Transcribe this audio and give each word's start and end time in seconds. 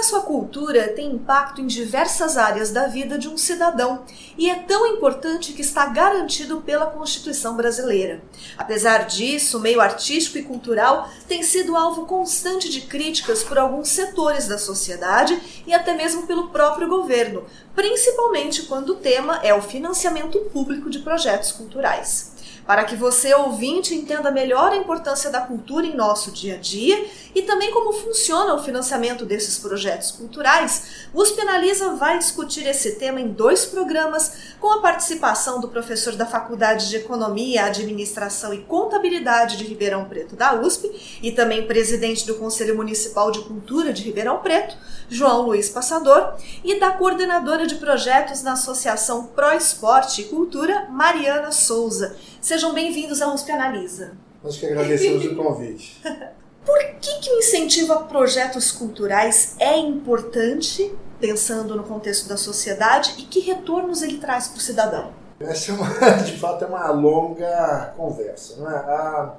Acesso 0.00 0.16
à 0.16 0.22
cultura 0.22 0.88
tem 0.88 1.12
impacto 1.12 1.60
em 1.60 1.66
diversas 1.66 2.38
áreas 2.38 2.70
da 2.70 2.86
vida 2.86 3.18
de 3.18 3.28
um 3.28 3.36
cidadão 3.36 4.04
e 4.36 4.48
é 4.48 4.54
tão 4.54 4.86
importante 4.86 5.52
que 5.52 5.60
está 5.60 5.84
garantido 5.86 6.62
pela 6.62 6.86
Constituição 6.86 7.54
brasileira. 7.54 8.22
Apesar 8.56 9.04
disso, 9.04 9.58
o 9.58 9.60
meio 9.60 9.78
artístico 9.78 10.38
e 10.38 10.42
cultural 10.42 11.10
tem 11.28 11.42
sido 11.42 11.76
alvo 11.76 12.06
constante 12.06 12.70
de 12.70 12.80
críticas 12.82 13.42
por 13.42 13.58
alguns 13.58 13.90
setores 13.90 14.48
da 14.48 14.56
sociedade 14.56 15.38
e 15.66 15.74
até 15.74 15.94
mesmo 15.94 16.26
pelo 16.26 16.48
próprio 16.48 16.88
governo, 16.88 17.44
principalmente 17.74 18.62
quando 18.62 18.90
o 18.90 18.96
tema 18.96 19.40
é 19.42 19.52
o 19.52 19.60
financiamento 19.60 20.38
público 20.52 20.88
de 20.88 21.00
projetos 21.00 21.52
culturais 21.52 22.29
para 22.70 22.84
que 22.84 22.94
você, 22.94 23.34
ouvinte, 23.34 23.96
entenda 23.96 24.30
melhor 24.30 24.70
a 24.70 24.76
importância 24.76 25.28
da 25.28 25.40
cultura 25.40 25.84
em 25.84 25.96
nosso 25.96 26.30
dia 26.30 26.54
a 26.54 26.56
dia 26.56 27.04
e 27.34 27.42
também 27.42 27.72
como 27.72 27.92
funciona 27.92 28.54
o 28.54 28.62
financiamento 28.62 29.24
desses 29.24 29.58
projetos 29.58 30.12
culturais, 30.12 31.08
o 31.12 31.20
USP 31.20 31.40
Analisa 31.40 31.96
vai 31.96 32.16
discutir 32.16 32.64
esse 32.68 32.92
tema 32.92 33.20
em 33.20 33.26
dois 33.26 33.66
programas, 33.66 34.54
com 34.60 34.70
a 34.70 34.80
participação 34.80 35.60
do 35.60 35.66
professor 35.66 36.14
da 36.14 36.26
Faculdade 36.26 36.88
de 36.88 36.96
Economia, 36.96 37.64
Administração 37.64 38.54
e 38.54 38.58
Contabilidade 38.58 39.56
de 39.56 39.64
Ribeirão 39.64 40.04
Preto 40.04 40.36
da 40.36 40.54
USP 40.54 41.18
e 41.20 41.32
também 41.32 41.66
presidente 41.66 42.24
do 42.24 42.36
Conselho 42.36 42.76
Municipal 42.76 43.32
de 43.32 43.40
Cultura 43.40 43.92
de 43.92 44.04
Ribeirão 44.04 44.38
Preto, 44.38 44.76
João 45.08 45.42
Luiz 45.42 45.68
Passador, 45.68 46.34
e 46.62 46.78
da 46.78 46.92
coordenadora 46.92 47.66
de 47.66 47.76
projetos 47.76 48.42
na 48.44 48.52
Associação 48.52 49.26
Pro 49.26 49.52
Esporte 49.52 50.20
e 50.20 50.24
Cultura, 50.26 50.86
Mariana 50.88 51.50
Souza. 51.50 52.16
Sejam 52.40 52.72
bem-vindos 52.72 53.20
ao 53.20 53.34
USP 53.34 53.52
Analisa. 53.52 54.12
Nós 54.42 54.56
que 54.56 54.64
agradecemos 54.64 55.26
o 55.26 55.36
convite. 55.36 56.00
Por 56.64 56.78
que, 56.98 57.20
que 57.20 57.30
o 57.30 57.38
incentivo 57.38 57.92
a 57.92 58.02
projetos 58.04 58.72
culturais 58.72 59.56
é 59.58 59.76
importante, 59.76 60.90
pensando 61.20 61.76
no 61.76 61.82
contexto 61.82 62.28
da 62.28 62.38
sociedade, 62.38 63.14
e 63.18 63.22
que 63.24 63.40
retornos 63.40 64.00
ele 64.00 64.16
traz 64.16 64.48
para 64.48 64.56
o 64.56 64.60
cidadão? 64.60 65.12
Essa 65.38 65.72
é 65.72 65.74
uma, 65.74 65.88
de 66.24 66.38
fato 66.38 66.64
é 66.64 66.66
uma 66.66 66.90
longa 66.90 67.92
conversa. 67.94 68.56
Né? 68.56 68.74
A, 68.74 69.34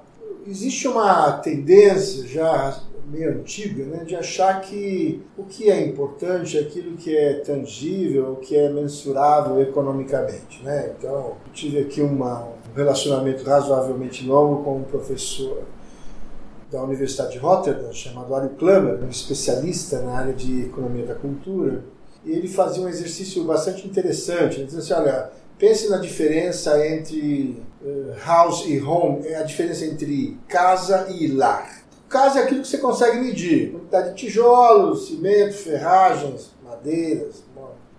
existe 0.45 0.87
uma 0.87 1.31
tendência 1.33 2.27
já 2.27 2.79
meio 3.11 3.31
antiga 3.31 3.83
né, 3.85 4.03
de 4.03 4.15
achar 4.15 4.61
que 4.61 5.21
o 5.37 5.43
que 5.43 5.69
é 5.69 5.85
importante 5.85 6.57
é 6.57 6.61
aquilo 6.61 6.95
que 6.95 7.15
é 7.15 7.33
tangível, 7.39 8.33
o 8.33 8.35
que 8.37 8.55
é 8.55 8.69
mensurável 8.69 9.61
economicamente. 9.61 10.63
Né? 10.63 10.93
Então, 10.97 11.11
eu 11.11 11.37
tive 11.53 11.79
aqui 11.79 12.01
uma, 12.01 12.47
um 12.71 12.75
relacionamento 12.75 13.43
razoavelmente 13.43 14.25
longo 14.25 14.63
com 14.63 14.77
um 14.77 14.83
professor 14.83 15.63
da 16.71 16.81
Universidade 16.81 17.33
de 17.33 17.37
Rotterdam, 17.37 17.91
chamado 17.91 18.33
Ario 18.33 18.51
Klammer, 18.51 19.03
um 19.03 19.09
especialista 19.09 19.99
na 20.01 20.13
área 20.13 20.33
de 20.33 20.61
economia 20.63 21.05
da 21.05 21.15
cultura, 21.15 21.83
e 22.23 22.31
ele 22.31 22.47
fazia 22.47 22.81
um 22.81 22.87
exercício 22.87 23.43
bastante 23.43 23.85
interessante. 23.85 24.57
Ele 24.57 24.65
dizia 24.65 24.79
assim, 24.79 24.93
olha, 24.93 25.31
pense 25.57 25.89
na 25.89 25.97
diferença 25.97 26.87
entre 26.87 27.61
uh, 27.83 28.13
house 28.25 28.65
e 28.67 28.81
home, 28.81 29.27
é 29.27 29.35
a 29.35 29.43
diferença 29.43 29.85
entre 29.85 30.39
casa 30.47 31.07
e 31.09 31.27
lar. 31.27 31.81
Casa 32.07 32.39
é 32.39 32.43
aquilo 32.43 32.61
que 32.61 32.67
você 32.67 32.77
consegue 32.77 33.19
medir, 33.19 33.71
quantidade 33.71 34.09
de 34.09 34.15
tijolos, 34.15 35.07
cimento, 35.07 35.53
ferragens, 35.53 36.51
madeiras. 36.63 37.43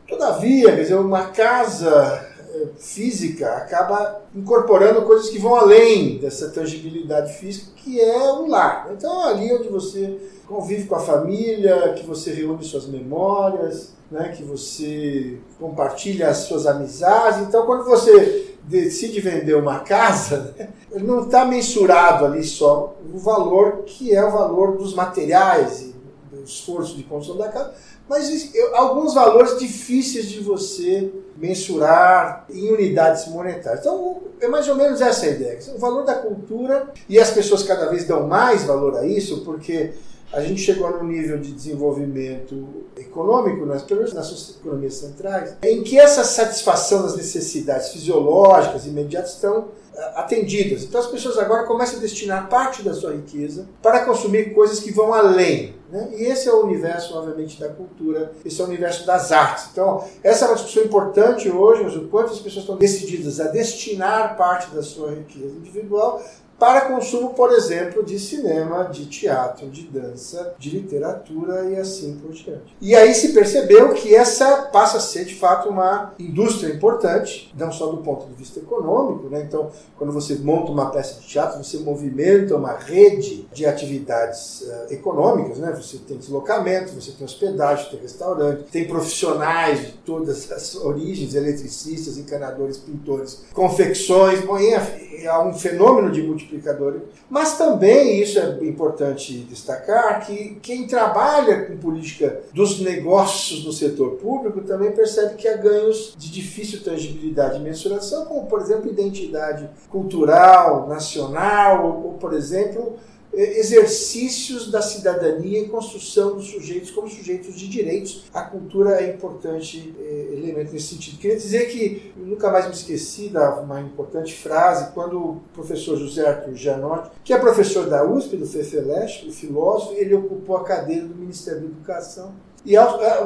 Todavia, 0.07 0.75
quer 0.75 0.83
dizer, 0.83 0.95
uma 0.95 1.27
casa 1.27 2.32
física 2.77 3.55
acaba 3.55 4.23
incorporando 4.35 5.03
coisas 5.03 5.29
que 5.29 5.39
vão 5.39 5.55
além 5.55 6.19
dessa 6.19 6.51
tangibilidade 6.51 7.33
física, 7.35 7.73
que 7.77 8.01
é 8.01 8.33
o 8.33 8.47
lar. 8.47 8.91
Então, 8.93 9.27
ali 9.27 9.53
onde 9.53 9.69
você 9.69 10.19
convive 10.47 10.87
com 10.87 10.95
a 10.95 11.01
família, 11.01 11.95
que 11.95 12.07
você 12.07 12.33
reúne 12.33 12.63
suas 12.65 12.87
memórias, 12.87 13.95
né, 14.11 14.35
que 14.37 14.43
você 14.43 15.39
compartilha 15.59 16.29
as 16.29 16.39
suas 16.39 16.67
amizades. 16.67 17.41
Então, 17.41 17.65
quando 17.65 17.85
você 17.85 18.57
decide 18.65 19.21
vender 19.21 19.55
uma 19.55 19.81
casa, 19.81 20.55
né, 20.59 20.69
não 21.01 21.25
está 21.25 21.45
mensurado 21.45 22.27
ali 22.27 22.45
só 22.45 22.95
o 23.13 23.19
valor 23.19 23.83
que 23.87 24.15
é 24.15 24.25
o 24.25 24.31
valor 24.31 24.77
dos 24.77 24.95
materiais 24.95 25.81
e 25.81 25.95
do 26.31 26.45
esforço 26.45 26.97
de 26.97 27.03
construção 27.03 27.43
da 27.43 27.51
casa, 27.51 27.75
mas 28.13 28.53
alguns 28.75 29.15
valores 29.15 29.59
difíceis 29.59 30.29
de 30.29 30.41
você 30.41 31.11
mensurar 31.35 32.45
em 32.51 32.71
unidades 32.71 33.27
monetárias. 33.29 33.81
Então, 33.81 34.21
é 34.39 34.47
mais 34.49 34.69
ou 34.69 34.75
menos 34.75 35.01
essa 35.01 35.25
a 35.25 35.31
ideia. 35.31 35.59
O 35.75 35.79
valor 35.79 36.05
da 36.05 36.17
cultura, 36.17 36.93
e 37.09 37.19
as 37.19 37.31
pessoas 37.31 37.63
cada 37.63 37.87
vez 37.87 38.05
dão 38.05 38.29
mais 38.29 38.65
valor 38.65 38.99
a 38.99 39.07
isso, 39.07 39.43
porque 39.47 39.93
a 40.33 40.41
gente 40.41 40.63
chegou 40.63 40.91
num 40.91 41.05
nível 41.05 41.39
de 41.39 41.53
desenvolvimento 41.53 42.67
econômico, 42.97 43.67
nas, 43.67 43.87
nas 44.15 44.57
economias 44.59 44.95
centrais, 44.95 45.57
em 45.63 45.83
que 45.83 45.99
essa 45.99 46.25
satisfação 46.25 47.03
das 47.03 47.17
necessidades 47.17 47.91
fisiológicas 47.91 48.87
imediatas 48.87 49.35
estão 49.35 49.69
eh, 49.95 50.13
atendidas. 50.17 50.85
Então 50.85 51.01
as 51.01 51.07
pessoas 51.07 51.39
agora 51.39 51.65
começam 51.65 51.99
a 51.99 52.01
destinar 52.01 52.49
parte 52.49 52.83
da 52.83 52.95
sua 52.95 53.13
riqueza 53.13 53.69
para 53.83 54.05
consumir 54.07 54.55
coisas 54.55 54.81
que 54.81 54.91
vão 54.91 55.13
além. 55.13 55.75
Né? 55.91 56.09
E 56.17 56.23
esse 56.25 56.49
é 56.49 56.53
o 56.53 56.63
universo, 56.63 57.15
obviamente, 57.15 57.61
da 57.61 57.69
cultura, 57.69 58.33
esse 58.43 58.59
é 58.59 58.65
o 58.65 58.67
universo 58.67 59.07
das 59.07 59.31
artes. 59.31 59.67
Então, 59.71 60.03
essa 60.23 60.47
é 60.47 60.49
uma 60.49 60.55
discussão 60.55 60.85
importante 60.85 61.51
hoje, 61.51 61.99
o 61.99 62.09
quanto 62.09 62.33
as 62.33 62.39
pessoas 62.39 62.65
estão 62.65 62.79
decididas 62.79 63.39
a 63.39 63.49
destinar 63.49 64.35
parte 64.39 64.75
da 64.75 64.83
sua 64.83 65.11
riqueza 65.11 65.55
individual 65.57 66.23
para 66.63 66.83
consumo, 66.83 67.31
por 67.31 67.51
exemplo, 67.51 68.05
de 68.05 68.21
cinema, 68.21 68.85
de 68.85 69.07
teatro, 69.07 69.69
de 69.69 69.83
dança, 69.83 70.55
de 70.61 70.71
literatura 70.71 71.69
e 71.69 71.77
assim 71.77 72.17
por 72.23 72.31
diante. 72.31 72.77
E 72.81 72.95
aí 72.95 73.13
se 73.17 73.33
percebeu 73.33 73.93
que 73.95 74.15
essa 74.15 74.69
passa 74.73 74.99
a 74.99 75.01
ser 75.01 75.25
de 75.25 75.35
fato 75.35 75.69
uma 75.69 76.13
indústria 76.21 76.73
importante, 76.73 77.53
não 77.59 77.73
só 77.73 77.87
do 77.87 77.97
ponto 77.97 78.29
de 78.29 78.35
vista 78.35 78.61
econômico, 78.61 79.29
né? 79.29 79.43
Então, 79.43 79.73
quando 79.99 80.13
você 80.13 80.37
monta 80.37 80.71
uma 80.71 80.89
peça 80.91 81.21
de 81.21 81.27
teatro, 81.27 81.65
você 81.65 81.79
movimenta 81.79 82.55
uma 82.55 82.75
rede 82.75 83.45
de 83.53 83.67
atividades 83.67 84.61
uh, 84.61 84.93
econômicas, 84.93 85.59
né? 85.59 85.73
Você 85.73 85.99
tem 85.99 86.17
deslocamento, 86.17 86.93
você 86.93 87.11
tem 87.11 87.25
hospedagem, 87.25 87.91
tem 87.91 87.99
restaurante, 87.99 88.63
tem 88.71 88.87
profissionais 88.87 89.81
de 89.81 89.93
todas 90.05 90.53
as 90.53 90.77
origens, 90.77 91.35
eletricistas, 91.35 92.19
encanadores, 92.19 92.77
pintores, 92.77 93.47
confecções, 93.53 94.43
bom, 94.43 94.57
é 94.57 95.39
um 95.39 95.55
fenômeno 95.55 96.13
de 96.13 96.23
multiplicação 96.23 96.52
multiplicador. 96.53 97.01
Mas 97.29 97.57
também, 97.57 98.21
isso 98.21 98.39
é 98.39 98.65
importante 98.65 99.39
destacar, 99.49 100.27
que 100.27 100.57
quem 100.63 100.87
trabalha 100.87 101.67
com 101.67 101.77
política 101.79 102.41
dos 102.53 102.81
negócios 102.81 103.65
no 103.65 103.73
setor 103.73 104.13
público 104.13 104.61
também 104.63 104.93
percebe 104.93 105.35
que 105.35 105.49
há 105.49 105.57
ganhos 105.57 106.15
de 106.17 106.31
difícil 106.31 106.83
tangibilidade 106.83 107.59
e 107.59 107.63
mensuração, 107.63 108.27
como, 108.27 108.47
por 108.47 108.61
exemplo, 108.61 108.91
identidade 108.91 109.69
cultural, 109.89 110.87
nacional, 110.89 112.03
ou, 112.05 112.13
por 112.15 112.35
exemplo, 112.35 112.97
exercícios 113.33 114.71
da 114.71 114.83
cidadania 114.83 115.61
e 115.61 115.69
construção 115.69 116.37
dos 116.37 116.51
sujeitos 116.51 116.91
como 116.91 117.09
sujeitos 117.09 117.57
de 117.57 117.69
direitos. 117.69 118.25
A 118.33 118.43
cultura 118.43 119.01
é 119.01 119.11
importante 119.11 119.95
é, 119.99 120.35
elemento 120.35 120.73
nesse 120.73 120.95
sentido. 120.95 121.19
Queria 121.19 121.37
dizer 121.37 121.67
que 121.67 122.13
nunca 122.17 122.51
mais 122.51 122.67
me 122.67 122.73
esqueci 122.73 123.29
da 123.29 123.61
uma 123.61 123.81
importante 123.81 124.35
frase 124.35 124.93
quando 124.93 125.19
o 125.19 125.43
professor 125.55 125.97
José 125.97 126.27
Arthur 126.27 126.55
Gianotti, 126.55 127.11
que 127.25 127.33
é 127.33 127.39
professor 127.39 127.89
da 127.89 128.05
USP, 128.05 128.37
do 128.37 128.47
FEFELESH, 128.47 129.27
o 129.27 129.33
filósofo, 129.33 129.95
ele 129.95 130.15
ocupou 130.15 130.57
a 130.57 130.65
cadeira 130.65 131.07
do 131.07 131.15
Ministério 131.15 131.61
da 131.61 131.67
Educação. 131.67 132.35
E 132.65 132.77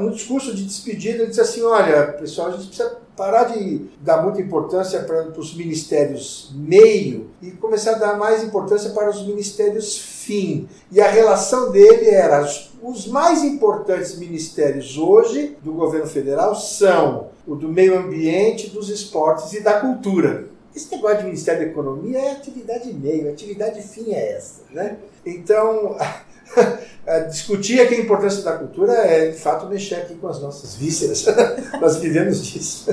no 0.00 0.10
discurso 0.12 0.54
de 0.54 0.64
despedida 0.64 1.19
ele 1.19 1.26
disse 1.26 1.40
assim, 1.40 1.62
olha, 1.62 2.12
pessoal, 2.12 2.48
a 2.48 2.50
gente 2.52 2.69
precisa 2.69 2.98
parar 3.16 3.44
de 3.44 3.86
dar 4.00 4.22
muita 4.22 4.40
importância 4.40 5.00
para 5.00 5.28
os 5.38 5.56
ministérios 5.56 6.52
meio 6.54 7.30
e 7.40 7.50
começar 7.52 7.92
a 7.92 7.98
dar 7.98 8.18
mais 8.18 8.44
importância 8.44 8.90
para 8.90 9.10
os 9.10 9.26
ministérios 9.26 9.98
fim. 9.98 10.68
E 10.92 11.00
a 11.00 11.08
relação 11.08 11.70
dele 11.70 12.10
era 12.10 12.46
os 12.82 13.06
mais 13.06 13.42
importantes 13.42 14.18
ministérios 14.18 14.98
hoje 14.98 15.56
do 15.62 15.72
governo 15.72 16.06
federal 16.06 16.54
são 16.54 17.28
o 17.46 17.54
do 17.54 17.68
meio 17.68 17.98
ambiente, 17.98 18.70
dos 18.70 18.90
esportes 18.90 19.52
e 19.52 19.60
da 19.60 19.80
cultura. 19.80 20.46
Esse 20.74 20.94
negócio 20.94 21.19
de 21.19 21.24
Ministério 21.24 21.64
da 21.64 21.70
Economia 21.70 22.19
é 22.19 22.32
atividade 22.32 22.92
meio, 22.92 23.30
atividade 23.30 23.80
fim 23.80 24.12
é 24.12 24.36
essa. 24.36 24.60
Né? 24.70 24.98
Então, 25.24 25.96
discutir 27.31 27.81
aqui 27.81 27.94
a 27.94 28.00
importância 28.00 28.43
da 28.43 28.52
cultura 28.52 28.93
é, 28.93 29.31
de 29.31 29.38
fato, 29.38 29.66
mexer 29.66 29.96
aqui 29.96 30.14
com 30.14 30.28
as 30.28 30.40
nossas 30.40 30.75
vísceras. 30.75 31.26
Nós 31.81 31.96
vivemos 31.96 32.44
disso. 32.44 32.90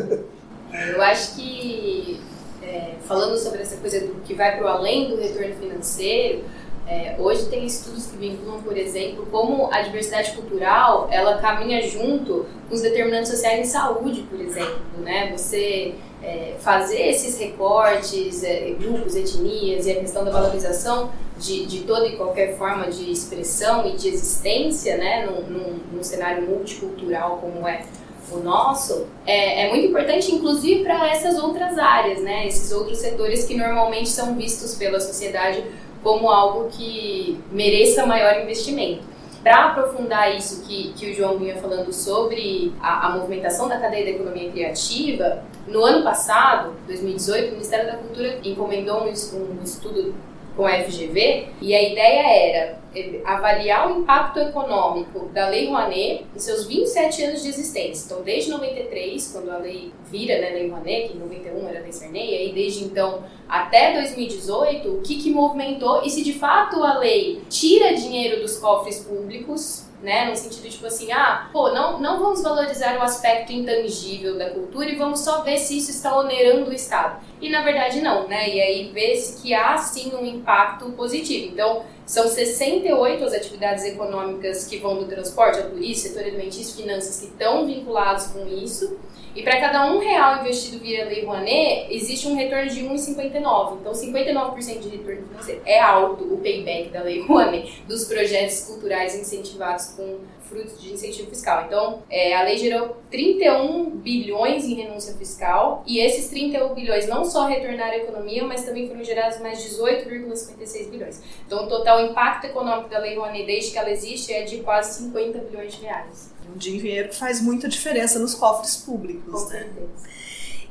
Eu 0.71 1.01
acho 1.01 1.35
que 1.35 2.19
é, 2.61 2.95
falando 3.05 3.38
sobre 3.38 3.61
essa 3.61 3.75
coisa 3.77 4.00
do 4.00 4.21
que 4.23 4.33
vai 4.33 4.57
para 4.57 4.65
o 4.65 4.67
além 4.67 5.09
do 5.09 5.17
retorno 5.17 5.55
financeiro, 5.55 6.44
é, 6.85 7.15
hoje 7.17 7.45
tem 7.45 7.65
estudos 7.65 8.07
que 8.07 8.17
vinculam, 8.17 8.61
por 8.61 8.75
exemplo, 8.75 9.25
como 9.31 9.71
a 9.71 9.81
diversidade 9.81 10.33
cultural 10.33 11.07
ela 11.09 11.38
caminha 11.38 11.81
junto 11.88 12.45
com 12.67 12.75
os 12.75 12.81
determinantes 12.81 13.31
sociais 13.31 13.59
em 13.59 13.69
saúde, 13.69 14.23
por 14.29 14.39
exemplo, 14.39 14.81
né? 14.97 15.31
Você 15.31 15.95
é, 16.21 16.55
fazer 16.59 17.01
esses 17.07 17.38
recortes, 17.38 18.44
é, 18.44 18.71
grupos, 18.77 19.15
etnias 19.15 19.85
e 19.85 19.91
a 19.91 19.95
questão 19.95 20.25
da 20.25 20.31
valorização 20.31 21.11
de, 21.38 21.65
de 21.65 21.80
toda 21.81 22.07
e 22.07 22.15
qualquer 22.15 22.57
forma 22.57 22.88
de 22.88 23.12
expressão 23.12 23.88
e 23.88 23.94
de 23.94 24.07
existência, 24.07 24.97
né, 24.97 25.25
num, 25.25 25.41
num, 25.41 25.80
num 25.94 26.03
cenário 26.03 26.47
multicultural 26.47 27.38
como 27.38 27.68
é 27.68 27.83
o 28.31 28.38
nosso, 28.38 29.06
é, 29.25 29.65
é 29.65 29.69
muito 29.69 29.88
importante, 29.88 30.33
inclusive, 30.33 30.83
para 30.83 31.07
essas 31.09 31.38
outras 31.38 31.77
áreas, 31.77 32.21
né, 32.21 32.47
esses 32.47 32.71
outros 32.71 33.00
setores 33.00 33.45
que 33.45 33.56
normalmente 33.56 34.09
são 34.09 34.35
vistos 34.35 34.75
pela 34.75 35.00
sociedade 35.00 35.63
como 36.01 36.30
algo 36.30 36.69
que 36.69 37.39
mereça 37.51 38.06
maior 38.06 38.41
investimento. 38.41 39.13
Para 39.44 39.65
aprofundar 39.65 40.36
isso 40.36 40.63
que, 40.63 40.94
que 40.94 41.12
o 41.12 41.13
João 41.13 41.38
vinha 41.38 41.57
falando 41.57 41.91
sobre 41.91 42.74
a, 42.81 43.07
a, 43.07 43.18
movimentação 43.18 43.68
da 43.68 43.77
cadeia 43.77 44.06
da 44.06 44.12
economia 44.12 44.50
criativa, 44.50 45.44
no 45.68 45.83
ano 45.83 46.01
passado, 46.01 46.74
2018, 46.88 47.50
o 47.50 47.51
Ministério 47.51 47.88
da 47.88 47.97
Cultura 47.97 48.39
encomendou 48.44 49.03
um, 49.03 49.07
um 49.07 49.63
estudo 49.63 50.15
com 50.55 50.65
a 50.65 50.79
FGV, 50.83 51.47
e 51.61 51.73
a 51.73 51.81
ideia 51.81 52.50
era 52.50 52.79
eh, 52.95 53.21
avaliar 53.25 53.91
o 53.91 54.01
impacto 54.01 54.39
econômico 54.39 55.27
da 55.33 55.50
Lei 55.50 55.67
Rouanet 55.67 56.25
em 56.35 56.39
seus 56.39 56.67
27 56.67 57.23
anos 57.23 57.41
de 57.41 57.50
existência. 57.50 58.05
Então, 58.05 58.23
desde 58.23 58.51
93, 58.51 59.31
quando 59.31 59.50
a 59.50 59.57
lei 59.57 59.91
vira 60.11 60.39
né, 60.39 60.51
Lei 60.51 60.69
Rouanet, 60.69 61.09
que 61.09 61.17
em 61.17 61.19
91 61.19 61.67
era 61.67 61.79
a 61.79 61.81
Lei 61.81 61.91
Sarney, 61.91 62.31
e 62.31 62.38
aí 62.38 62.53
desde 62.53 62.83
então 62.83 63.23
até 63.50 63.94
2018, 63.94 64.89
o 64.89 65.01
que, 65.01 65.15
que 65.15 65.31
movimentou 65.31 66.03
e 66.03 66.09
se 66.09 66.23
de 66.23 66.33
fato 66.33 66.83
a 66.83 67.00
lei 67.00 67.41
tira 67.50 67.94
dinheiro 67.94 68.41
dos 68.41 68.57
cofres 68.57 69.00
públicos 69.00 69.88
né? 70.03 70.29
No 70.29 70.35
sentido 70.35 70.69
tipo 70.69 70.85
assim, 70.85 71.11
ah, 71.13 71.50
pô, 71.51 71.71
não, 71.71 72.00
não 72.00 72.19
vamos 72.19 72.44
valorizar 72.44 72.97
o 72.97 73.01
aspecto 73.01 73.53
intangível 73.53 74.38
da 74.38 74.50
cultura 74.50 74.89
e 74.89 74.97
vamos 74.97 75.21
só 75.21 75.41
ver 75.41 75.57
se 75.57 75.77
isso 75.77 75.91
está 75.91 76.15
onerando 76.15 76.69
o 76.69 76.73
Estado. 76.73 77.23
E 77.41 77.50
na 77.50 77.61
verdade 77.61 78.01
não, 78.01 78.27
né? 78.27 78.50
E 78.50 78.61
aí 78.61 78.91
vê-se 78.94 79.41
que 79.41 79.53
há 79.53 79.77
sim 79.77 80.13
um 80.13 80.25
impacto 80.25 80.91
positivo. 80.91 81.53
Então, 81.53 81.83
são 82.05 82.27
68 82.27 83.23
as 83.23 83.33
atividades 83.33 83.85
econômicas 83.85 84.67
que 84.67 84.77
vão 84.77 84.97
do 84.97 85.05
transporte 85.05 85.61
ao 85.61 85.69
turismo, 85.69 86.09
setor 86.09 86.23
alimentício, 86.23 86.75
finanças 86.75 87.21
que 87.21 87.27
estão 87.27 87.65
vinculados 87.65 88.27
com 88.27 88.45
isso. 88.45 88.97
E 89.35 89.41
para 89.41 89.59
cada 89.59 89.91
um 89.91 90.00
real 90.00 90.41
investido 90.41 90.80
via 90.80 91.06
Lei 91.06 91.25
Rouanet, 91.25 91.88
existe 91.89 92.27
um 92.27 92.35
retorno 92.35 92.69
de 92.69 92.81
1,59. 92.81 93.80
Então, 93.80 93.91
59% 93.91 94.80
de 94.80 94.89
retorno 94.89 95.27
financeiro 95.27 95.62
é 95.65 95.80
alto 95.80 96.24
o 96.24 96.38
payback 96.38 96.89
da 96.89 97.01
Lei 97.01 97.21
Rouanet 97.25 97.81
dos 97.88 98.06
projetos 98.06 98.62
culturais 98.62 99.15
incentivados 99.15 99.88
com 99.95 100.19
frutos 100.49 100.81
de 100.81 100.93
incentivo 100.93 101.29
fiscal. 101.29 101.65
Então, 101.65 102.03
é, 102.09 102.35
a 102.35 102.43
lei 102.43 102.57
gerou 102.57 102.97
31 103.09 103.89
bilhões 103.89 104.65
em 104.65 104.75
renúncia 104.75 105.13
fiscal 105.13 105.83
e 105.85 105.99
esses 105.99 106.29
31 106.29 106.73
bilhões 106.73 107.07
não 107.07 107.25
só 107.25 107.45
retornaram 107.45 107.93
à 107.93 107.97
economia, 107.97 108.43
mas 108.43 108.63
também 108.63 108.87
foram 108.87 109.03
gerados 109.03 109.39
mais 109.39 109.59
18,56 109.59 110.89
bilhões. 110.89 111.21
Então, 111.45 111.65
o 111.65 111.67
total 111.67 112.05
impacto 112.05 112.45
econômico 112.45 112.89
da 112.89 112.99
Lei 112.99 113.15
Rouanet 113.15 113.45
desde 113.45 113.71
que 113.71 113.77
ela 113.77 113.89
existe 113.89 114.33
é 114.33 114.43
de 114.43 114.57
quase 114.59 115.03
50 115.03 115.39
bilhões 115.39 115.75
de 115.75 115.81
reais 115.81 116.33
um 116.53 116.57
dinheiro 116.57 117.09
que 117.09 117.15
faz 117.15 117.41
muita 117.41 117.67
diferença 117.67 118.19
nos 118.19 118.35
cofres 118.35 118.77
públicos. 118.77 119.43
Com 119.43 119.49
né? 119.49 119.69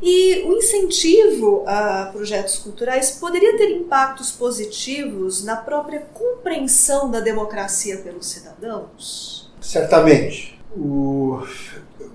E 0.02 0.42
o 0.42 0.54
incentivo 0.54 1.62
a 1.64 2.06
projetos 2.06 2.58
culturais 2.58 3.12
poderia 3.12 3.56
ter 3.56 3.70
impactos 3.70 4.32
positivos 4.32 5.44
na 5.44 5.56
própria 5.56 6.00
compreensão 6.00 7.08
da 7.08 7.20
democracia 7.20 7.98
pelos 7.98 8.26
cidadãos? 8.26 9.41
Certamente. 9.62 10.60
O 10.76 11.42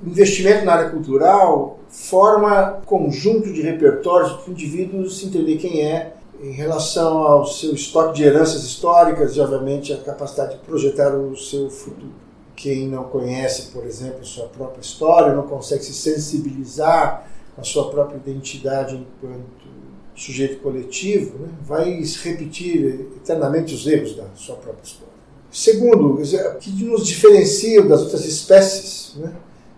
investimento 0.06 0.66
na 0.66 0.74
área 0.74 0.90
cultural 0.90 1.80
forma 1.90 2.82
conjunto 2.86 3.52
de 3.52 3.62
repertórios 3.62 4.34
para 4.34 4.50
o 4.50 4.52
indivíduo 4.52 5.10
se 5.10 5.26
entender 5.26 5.58
quem 5.58 5.82
é 5.82 6.14
em 6.42 6.52
relação 6.52 7.18
ao 7.20 7.48
seu 7.48 7.74
estoque 7.74 8.18
de 8.18 8.24
heranças 8.24 8.64
históricas 8.64 9.36
e, 9.36 9.40
obviamente, 9.40 9.92
a 9.92 9.98
capacidade 9.98 10.56
de 10.56 10.60
projetar 10.60 11.16
o 11.16 11.36
seu 11.36 11.70
futuro 11.70 12.28
quem 12.58 12.88
não 12.88 13.04
conhece, 13.04 13.72
por 13.72 13.86
exemplo, 13.86 14.26
sua 14.26 14.48
própria 14.48 14.82
história, 14.82 15.34
não 15.34 15.44
consegue 15.44 15.84
se 15.84 15.94
sensibilizar 15.94 17.30
com 17.56 17.62
a 17.62 17.64
sua 17.64 17.90
própria 17.90 18.18
identidade 18.18 18.96
enquanto 18.96 19.68
sujeito 20.16 20.60
coletivo, 20.62 21.38
né, 21.38 21.50
vai 21.62 22.02
repetir 22.24 23.12
eternamente 23.16 23.76
os 23.76 23.86
erros 23.86 24.16
da 24.16 24.26
sua 24.34 24.56
própria 24.56 24.84
história. 24.84 25.07
Segundo, 25.52 26.16
o 26.16 26.58
que 26.60 26.70
nos 26.84 27.06
diferencia 27.06 27.82
das 27.84 28.02
outras 28.02 28.26
espécies 28.26 29.16
né, 29.16 29.34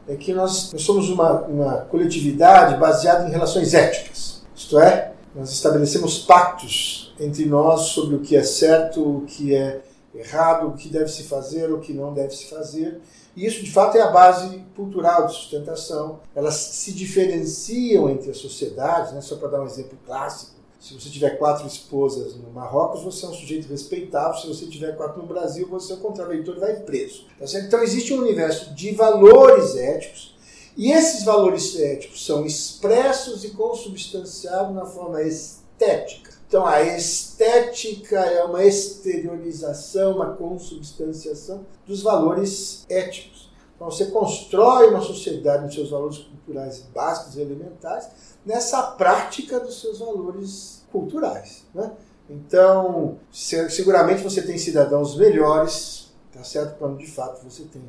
é 0.08 0.16
que 0.16 0.34
nós, 0.34 0.72
nós 0.74 0.82
somos 0.82 1.10
uma, 1.10 1.42
uma 1.44 1.78
coletividade 1.82 2.78
baseada 2.78 3.28
em 3.28 3.32
relações 3.32 3.74
éticas. 3.74 4.42
Isto 4.56 4.80
é, 4.80 5.14
nós 5.36 5.52
estabelecemos 5.52 6.20
pactos 6.20 7.14
entre 7.20 7.46
nós 7.46 7.82
sobre 7.82 8.16
o 8.16 8.20
que 8.20 8.36
é 8.36 8.44
certo, 8.44 9.02
o 9.02 9.22
que 9.26 9.56
é 9.56 9.82
errado, 10.14 10.68
o 10.68 10.74
que 10.74 10.90
deve 10.90 11.10
se 11.10 11.24
fazer, 11.24 11.72
o 11.72 11.80
que 11.80 11.94
não 11.94 12.14
deve 12.14 12.36
se 12.36 12.46
fazer. 12.46 13.00
E 13.36 13.46
isso, 13.46 13.64
de 13.64 13.72
fato, 13.72 13.98
é 13.98 14.02
a 14.02 14.10
base 14.10 14.64
cultural 14.76 15.28
de 15.28 15.34
sustentação. 15.34 16.20
Elas 16.36 16.56
se 16.56 16.92
diferenciam 16.92 18.10
entre 18.10 18.32
as 18.32 18.38
sociedades, 18.38 19.14
né? 19.14 19.22
só 19.22 19.36
para 19.36 19.50
dar 19.50 19.62
um 19.62 19.66
exemplo 19.66 19.98
clássico. 20.06 20.59
Se 20.80 20.94
você 20.94 21.10
tiver 21.10 21.38
quatro 21.38 21.68
esposas 21.68 22.36
no 22.36 22.52
Marrocos, 22.52 23.04
você 23.04 23.26
é 23.26 23.30
um 23.30 23.34
sujeito 23.34 23.68
respeitável. 23.68 24.40
Se 24.40 24.48
você 24.48 24.66
tiver 24.66 24.96
quatro 24.96 25.22
no 25.22 25.28
Brasil, 25.28 25.68
você 25.68 25.94
é 25.94 25.96
um 25.96 26.00
contraventor 26.00 26.56
e 26.56 26.60
vai 26.60 26.76
preso. 26.78 27.26
Tá 27.38 27.46
então, 27.60 27.84
existe 27.84 28.14
um 28.14 28.22
universo 28.22 28.74
de 28.74 28.92
valores 28.92 29.76
éticos. 29.76 30.38
E 30.78 30.92
esses 30.92 31.26
valores 31.26 31.78
éticos 31.78 32.26
são 32.26 32.46
expressos 32.46 33.44
e 33.44 33.50
consubstanciados 33.50 34.74
na 34.74 34.86
forma 34.86 35.22
estética 35.22 36.30
então, 36.50 36.66
a 36.66 36.82
estética 36.82 38.18
é 38.22 38.44
uma 38.44 38.66
exteriorização, 38.66 40.16
uma 40.16 40.34
consubstanciação 40.34 41.64
dos 41.86 42.02
valores 42.02 42.86
éticos. 42.90 43.49
Então, 43.80 43.90
você 43.90 44.08
constrói 44.08 44.90
uma 44.90 45.00
sociedade 45.00 45.64
nos 45.64 45.74
seus 45.74 45.90
valores 45.90 46.18
culturais 46.18 46.86
básicos 46.94 47.38
e 47.38 47.42
elementares 47.42 48.10
nessa 48.46 48.84
prática 48.84 49.58
dos 49.58 49.80
seus 49.80 50.00
valores 50.00 50.84
culturais. 50.92 51.64
Né? 51.74 51.90
Então, 52.30 53.18
seguramente 53.32 54.22
você 54.22 54.42
tem 54.42 54.58
cidadãos 54.58 55.16
melhores, 55.16 56.12
tá 56.34 56.44
certo? 56.44 56.78
Quando 56.78 56.98
de 56.98 57.08
fato 57.08 57.42
você 57.42 57.64
tem 57.64 57.82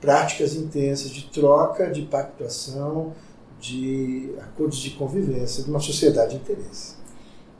práticas 0.00 0.54
intensas 0.54 1.10
de 1.10 1.24
troca, 1.30 1.90
de 1.90 2.02
pactuação, 2.06 3.12
de 3.60 4.34
acordos 4.40 4.78
de 4.78 4.92
convivência, 4.92 5.62
de 5.62 5.68
uma 5.68 5.80
sociedade 5.80 6.30
de 6.30 6.36
interesse. 6.36 6.97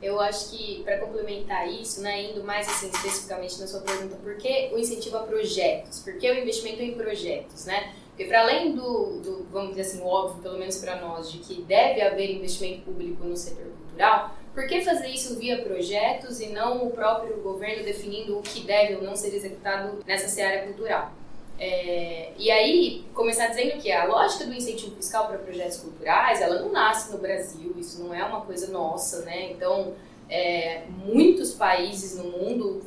Eu 0.01 0.19
acho 0.19 0.51
que, 0.51 0.81
para 0.83 0.97
complementar 0.97 1.67
isso, 1.67 2.01
né, 2.01 2.31
indo 2.31 2.43
mais 2.43 2.67
assim, 2.67 2.89
especificamente 2.89 3.59
na 3.59 3.67
sua 3.67 3.81
pergunta, 3.81 4.15
por 4.15 4.37
que 4.37 4.69
o 4.73 4.77
incentivo 4.77 5.17
a 5.17 5.23
projetos? 5.23 5.99
Por 5.99 6.17
que 6.17 6.29
o 6.31 6.39
investimento 6.39 6.81
em 6.81 6.93
projetos? 6.93 7.65
Né? 7.65 7.93
Porque, 8.09 8.25
para 8.25 8.41
além 8.41 8.73
do, 8.73 9.19
do, 9.19 9.47
vamos 9.51 9.69
dizer 9.71 9.81
assim, 9.81 10.01
óbvio, 10.01 10.41
pelo 10.41 10.57
menos 10.57 10.77
para 10.77 10.95
nós, 10.97 11.31
de 11.31 11.39
que 11.39 11.61
deve 11.63 12.01
haver 12.01 12.31
investimento 12.31 12.83
público 12.83 13.23
no 13.25 13.35
setor 13.35 13.65
cultural, 13.65 14.35
por 14.53 14.67
que 14.67 14.81
fazer 14.81 15.07
isso 15.07 15.37
via 15.37 15.61
projetos 15.61 16.39
e 16.39 16.47
não 16.47 16.85
o 16.85 16.91
próprio 16.91 17.37
governo 17.41 17.83
definindo 17.83 18.37
o 18.37 18.41
que 18.41 18.61
deve 18.61 18.95
ou 18.95 19.01
não 19.01 19.15
ser 19.15 19.33
executado 19.33 20.03
nessa 20.05 20.27
seara 20.27 20.65
cultural? 20.65 21.13
É, 21.59 22.31
e 22.37 22.49
aí, 22.49 23.05
começar 23.13 23.47
dizendo 23.47 23.81
que 23.81 23.91
a 23.91 24.05
lógica 24.05 24.45
do 24.45 24.53
incentivo 24.53 24.95
fiscal 24.95 25.27
para 25.27 25.37
projetos 25.37 25.77
culturais, 25.77 26.41
ela 26.41 26.61
não 26.61 26.71
nasce 26.71 27.11
no 27.11 27.17
Brasil, 27.17 27.75
isso 27.77 28.01
não 28.01 28.13
é 28.13 28.23
uma 28.23 28.41
coisa 28.41 28.71
nossa, 28.71 29.23
né? 29.23 29.51
Então, 29.51 29.93
é, 30.29 30.83
muitos 30.87 31.53
países 31.53 32.17
no 32.17 32.31
mundo 32.31 32.81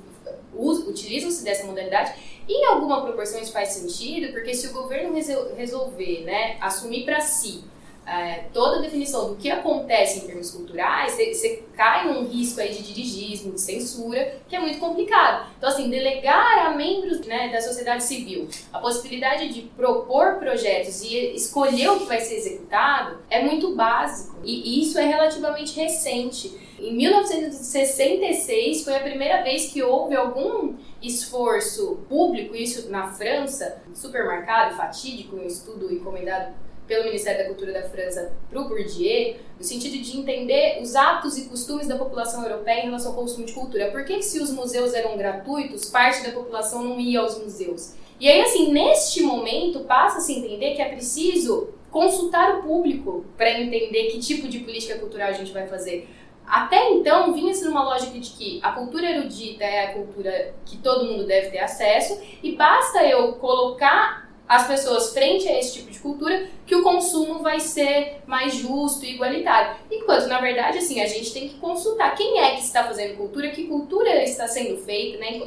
utilizam-se 0.55 1.45
dessa 1.45 1.67
modalidade. 1.67 2.15
Em 2.49 2.65
alguma 2.65 3.03
proporção 3.03 3.41
isso 3.41 3.53
faz 3.53 3.71
sentido, 3.71 4.33
porque 4.33 4.55
se 4.55 4.69
o 4.69 4.73
governo 4.73 5.15
resolver 5.57 6.25
né, 6.25 6.57
assumir 6.61 7.05
para 7.05 7.21
si 7.21 7.65
é, 8.07 8.45
toda 8.53 8.79
a 8.79 8.81
definição 8.81 9.29
do 9.29 9.37
que 9.37 9.51
acontece 9.51 10.21
em 10.21 10.27
termos 10.27 10.51
culturais, 10.51 11.13
você 11.13 11.63
cai 11.75 12.07
num 12.07 12.27
risco 12.27 12.61
aí 12.61 12.75
de 12.75 12.83
dirigismo, 12.83 13.53
de 13.53 13.61
censura, 13.61 14.39
que 14.49 14.57
é 14.57 14.61
muito 14.61 14.79
complicado. 14.79 15.49
Então, 15.57 15.69
assim, 15.69 15.89
delegar 15.89 16.67
a 16.67 16.71
membros 16.75 17.21
né, 17.21 17.49
da 17.49 17.61
sociedade 17.61 18.03
civil 18.05 18.49
a 18.73 18.79
possibilidade 18.79 19.53
de 19.53 19.63
propor 19.63 20.37
projetos 20.37 21.03
e 21.03 21.35
escolher 21.35 21.91
o 21.91 22.01
que 22.01 22.07
vai 22.07 22.21
ser 22.21 22.37
executado 22.37 23.19
é 23.31 23.43
muito 23.43 23.75
básico. 23.75 24.37
E 24.45 24.83
isso 24.83 24.99
é 24.99 25.05
relativamente 25.05 25.79
recente. 25.79 26.59
Em 26.79 26.97
1966 26.97 28.83
foi 28.83 28.97
a 28.97 29.01
primeira 29.01 29.43
vez 29.43 29.73
que 29.73 29.83
houve 29.83 30.17
algum 30.17 30.75
esforço 31.01 32.01
público, 32.09 32.57
isso 32.57 32.91
na 32.91 33.07
França, 33.07 33.81
supermercado, 33.95 34.77
fatídico, 34.77 35.37
um 35.37 35.47
estudo 35.47 35.93
encomendado 35.93 36.53
pelo 36.87 37.05
Ministério 37.05 37.43
da 37.43 37.49
Cultura 37.49 37.73
da 37.73 37.83
França 37.83 38.33
para 38.51 38.61
o 38.61 38.69
Bourdieu, 38.69 39.37
no 39.59 39.65
sentido 39.65 40.03
de 40.03 40.19
entender 40.19 40.81
os 40.83 40.95
atos 40.95 41.39
e 41.39 41.49
costumes 41.49 41.87
da 41.87 41.97
população 41.97 42.43
europeia 42.43 42.81
em 42.81 42.87
relação 42.87 43.13
ao 43.13 43.19
consumo 43.19 43.47
de 43.47 43.53
cultura. 43.53 43.91
Por 43.91 44.05
que, 44.05 44.17
que 44.17 44.25
se 44.25 44.41
os 44.41 44.51
museus 44.51 44.93
eram 44.93 45.17
gratuitos, 45.17 45.87
parte 45.87 46.25
da 46.25 46.33
população 46.33 46.83
não 46.83 46.99
ia 46.99 47.21
aos 47.21 47.39
museus? 47.39 47.95
E 48.19 48.29
aí, 48.29 48.41
assim, 48.41 48.73
neste 48.73 49.23
momento, 49.23 49.81
passa 49.81 50.19
a 50.19 50.21
se 50.21 50.33
entender 50.33 50.75
que 50.75 50.83
é 50.83 50.89
preciso 50.89 51.69
consultar 51.91 52.59
o 52.59 52.63
público 52.63 53.25
para 53.37 53.61
entender 53.61 54.11
que 54.11 54.19
tipo 54.19 54.49
de 54.49 54.61
política 54.61 54.99
cultural 54.99 55.29
a 55.29 55.33
gente 55.33 55.53
vai 55.53 55.67
fazer. 55.67 56.09
Até 56.47 56.91
então, 56.91 57.33
vinha-se 57.33 57.65
numa 57.65 57.85
lógica 57.85 58.19
de 58.19 58.31
que 58.31 58.61
a 58.63 58.73
cultura 58.73 59.11
erudita 59.11 59.65
é 59.65 59.87
a 59.87 59.93
cultura 59.93 60.55
que 60.65 60.77
todo 60.79 61.05
mundo 61.05 61.25
deve 61.25 61.51
ter 61.51 61.61
acesso 61.61 62.21
e 62.43 62.57
basta 62.57 63.07
eu 63.07 63.35
colocar 63.35 64.32
as 64.49 64.67
pessoas 64.67 65.13
frente 65.13 65.49
a 65.49 65.59
esse 65.59 65.75
tipo 65.75 65.91
de 65.91 65.99
cultura 65.99 66.49
que 66.67 66.75
o 66.75 66.83
consumo 66.83 67.41
vai 67.41 67.61
ser 67.61 68.21
mais 68.27 68.55
justo 68.55 69.05
e 69.05 69.15
igualitário. 69.15 69.77
Enquanto, 69.91 70.27
na 70.27 70.41
verdade, 70.41 70.79
assim, 70.79 71.01
a 71.01 71.07
gente 71.07 71.33
tem 71.33 71.49
que 71.49 71.55
consultar 71.57 72.15
quem 72.15 72.39
é 72.39 72.57
que 72.57 72.63
está 72.63 72.85
fazendo 72.85 73.17
cultura, 73.17 73.51
que 73.51 73.67
cultura 73.67 74.23
está 74.23 74.47
sendo 74.47 74.77
feita, 74.85 75.19
né? 75.19 75.41